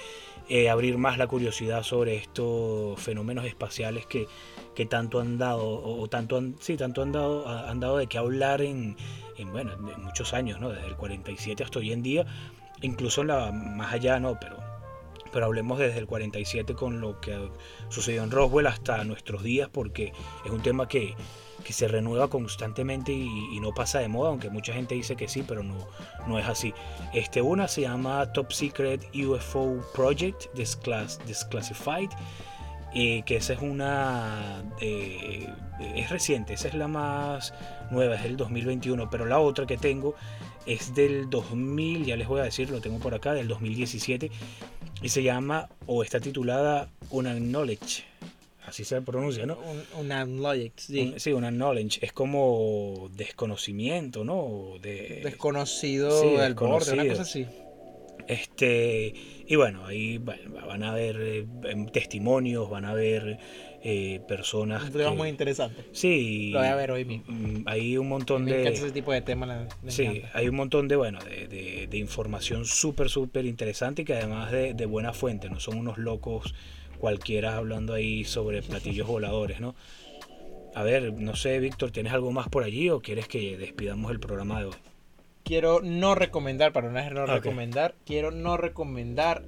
[0.48, 4.26] eh, abrir más la curiosidad sobre estos fenómenos espaciales que,
[4.74, 8.06] que tanto han dado, o, tanto han, sí, tanto han dado, ha- han dado de
[8.06, 8.96] qué hablar en,
[9.36, 10.70] en, bueno, en muchos años, ¿no?
[10.70, 12.26] Desde el 47 hasta hoy en día,
[12.80, 14.38] incluso la, más allá, ¿no?
[14.40, 14.56] Pero,
[15.32, 17.50] pero hablemos desde el 47 con lo que
[17.88, 20.12] sucedió en Roswell hasta nuestros días, porque
[20.44, 21.14] es un tema que,
[21.64, 25.28] que se renueva constantemente y, y no pasa de moda, aunque mucha gente dice que
[25.28, 25.76] sí, pero no,
[26.26, 26.74] no es así.
[27.14, 32.10] Este, una se llama Top Secret UFO Project Desclass- Desclassified,
[32.94, 34.62] eh, que esa es una...
[34.80, 35.48] eh,
[35.96, 37.52] es reciente, esa es la más
[37.90, 40.14] nueva, es del 2021, pero la otra que tengo
[40.66, 44.30] es del 2000, ya les voy a decir, lo tengo por acá, del 2017,
[45.02, 48.04] y se llama, o está titulada Unacknowledge,
[48.66, 49.58] así se pronuncia, ¿no?
[49.58, 51.00] Un, una logic, sí.
[51.00, 54.74] Un- sí, knowledge, es como desconocimiento, ¿no?
[54.80, 57.08] De, desconocido sí, del borde, una desconocido.
[57.08, 57.46] cosa así.
[58.28, 59.14] Este,
[59.46, 63.38] y bueno, ahí va- van a ver eh, em, testimonios, van a ver
[63.84, 64.84] eh, personas.
[64.84, 65.84] Un tema que- muy interesante.
[65.92, 66.50] Sí.
[66.52, 67.24] Lo voy a ver hoy mismo.
[67.28, 68.60] mm, Hay un montón Me de.
[68.60, 69.48] encanta ese tipo de temas.
[69.48, 70.30] la- me Sí, encanta.
[70.38, 74.52] hay un montón de, bueno, de, de- de información súper, súper interesante y que además
[74.52, 76.54] de, de buena fuente, no son unos locos
[76.98, 79.74] cualquiera hablando ahí sobre platillos voladores, ¿no?
[80.74, 84.20] A ver, no sé, Víctor, ¿tienes algo más por allí o quieres que despidamos el
[84.20, 84.74] programa de hoy?
[85.44, 87.30] Quiero no recomendar, para no es no Ok.
[87.30, 89.42] recomendar, quiero no recomendar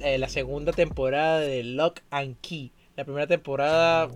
[0.00, 2.72] eh, la segunda temporada de Lock and Key.
[2.96, 4.08] La primera temporada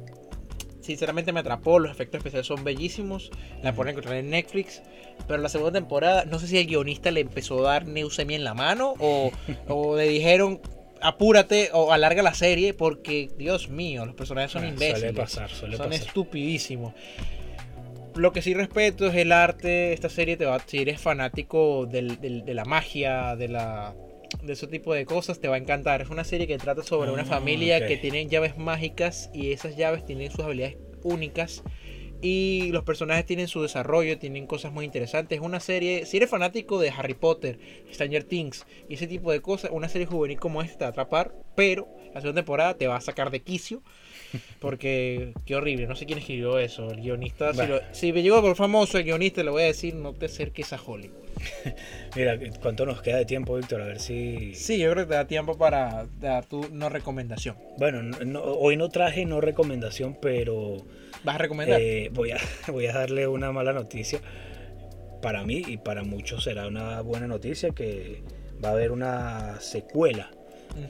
[0.81, 3.31] sinceramente me atrapó, los efectos especiales son bellísimos,
[3.63, 4.83] la pueden encontrar en Netflix,
[5.27, 8.45] pero la segunda temporada, no sé si el guionista le empezó a dar Neusemi en
[8.45, 9.33] la mano o,
[9.69, 10.61] o le dijeron
[11.03, 15.01] apúrate o alarga la serie porque, Dios mío, los personajes son Ah, imbéciles.
[15.01, 16.07] Suele pasar, suele son pasar.
[16.07, 16.95] estupidísimos.
[18.17, 19.93] Lo que sí respeto es el arte.
[19.93, 23.95] Esta serie te va, si eres fanático del- del- de la magia, de la
[24.43, 26.03] de ese tipo de cosas, te va a encantar.
[26.03, 29.77] Es una serie que trata sobre una Ah, familia que tiene llaves mágicas y esas
[29.77, 31.63] llaves tienen sus habilidades únicas.
[32.23, 35.39] Y los personajes tienen su desarrollo, tienen cosas muy interesantes.
[35.39, 37.59] Es una serie, si eres fanático de Harry Potter,
[37.93, 40.91] Stranger Things y ese tipo de cosas, una serie juvenil como esta te va a
[40.91, 43.83] atrapar, pero la segunda temporada te va a sacar de quicio.
[44.61, 46.91] Porque qué horrible, no sé quién escribió eso.
[46.91, 49.95] El guionista, si, lo- si me llegó por famoso el guionista, le voy a decir:
[49.95, 51.15] no te acerques a Hollywood.
[52.17, 53.83] Mira, ¿cuánto nos queda de tiempo, Víctor?
[53.83, 54.55] A ver si...
[54.55, 57.57] Sí, yo creo que te da tiempo para dar tu no recomendación.
[57.79, 60.79] Bueno, no- no- hoy no traje no recomendación, pero
[61.25, 61.79] ¿Vas a recomendar?
[61.81, 62.39] eh, voy, a,
[62.73, 64.21] voy a darle una mala noticia.
[65.23, 68.23] Para mí y para muchos será una buena noticia que
[68.65, 70.31] va a haber una secuela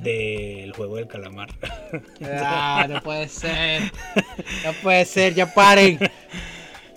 [0.02, 1.48] Del juego del calamar.
[2.24, 3.82] Ah, no puede ser.
[4.64, 5.98] No puede ser, ya paren.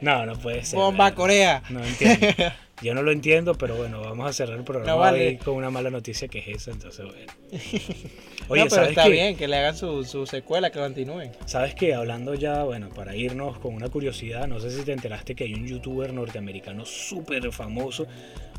[0.01, 0.77] no, no puede ser.
[0.79, 1.13] Bomba.
[1.13, 1.61] Corea.
[1.69, 2.27] No entiendo.
[2.81, 5.27] Yo no lo entiendo, pero bueno, vamos a cerrar el programa No vale.
[5.27, 7.33] hoy con una mala noticia que es esa, entonces bueno.
[7.51, 9.09] no, Oye, pero ¿sabes está qué?
[9.09, 11.33] bien que le hagan su, su secuela, que continúen.
[11.45, 15.35] ¿Sabes que Hablando ya, bueno, para irnos con una curiosidad, no sé si te enteraste
[15.35, 18.07] que hay un youtuber norteamericano súper famoso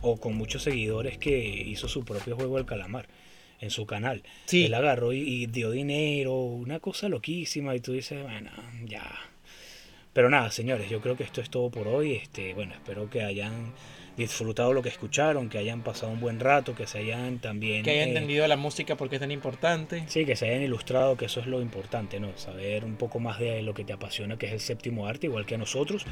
[0.03, 3.07] o con muchos seguidores que hizo su propio juego del calamar
[3.61, 4.23] en su canal.
[4.47, 4.67] Sí.
[4.67, 8.51] Él agarró y, y dio dinero, una cosa loquísima y tú dices, bueno,
[8.85, 9.11] ya.
[10.13, 12.17] Pero nada, señores, yo creo que esto es todo por hoy.
[12.17, 13.73] Este, bueno, espero que hayan
[14.17, 17.85] disfrutado lo que escucharon, que hayan pasado un buen rato, que se hayan también...
[17.85, 20.05] Que hayan eh, entendido la música porque es tan importante.
[20.09, 22.37] Sí, que se hayan ilustrado, que eso es lo importante, ¿no?
[22.37, 25.47] Saber un poco más de lo que te apasiona, que es el séptimo arte, igual
[25.47, 26.05] que a nosotros.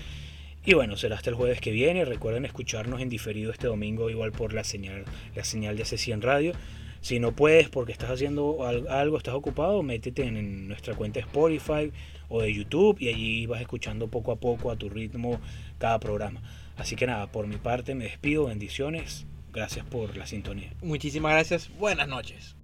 [0.65, 2.05] Y bueno, será hasta el jueves que viene.
[2.05, 6.53] Recuerden escucharnos en diferido este domingo, igual por la señal, la señal de C100 Radio.
[7.01, 11.21] Si no puedes porque estás haciendo al- algo, estás ocupado, métete en, en nuestra cuenta
[11.21, 11.93] de Spotify
[12.29, 15.41] o de YouTube y allí vas escuchando poco a poco a tu ritmo
[15.79, 16.43] cada programa.
[16.77, 20.73] Así que nada, por mi parte me despido, bendiciones, gracias por la sintonía.
[20.83, 21.71] Muchísimas gracias.
[21.79, 22.55] Buenas noches.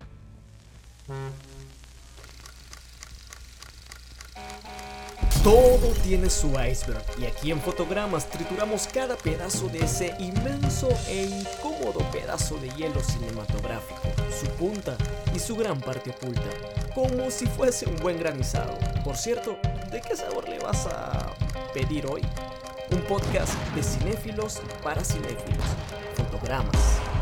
[5.42, 11.24] Todo tiene su iceberg y aquí en Fotogramas trituramos cada pedazo de ese inmenso e
[11.26, 14.96] incómodo pedazo de hielo cinematográfico, su punta
[15.34, 16.50] y su gran parte oculta,
[16.94, 18.78] como si fuese un buen granizado.
[19.04, 19.58] Por cierto,
[19.90, 21.32] ¿de qué sabor le vas a
[21.72, 22.22] pedir hoy?
[22.90, 25.64] Un podcast de cinéfilos para cinéfilos.
[26.16, 27.13] Fotogramas.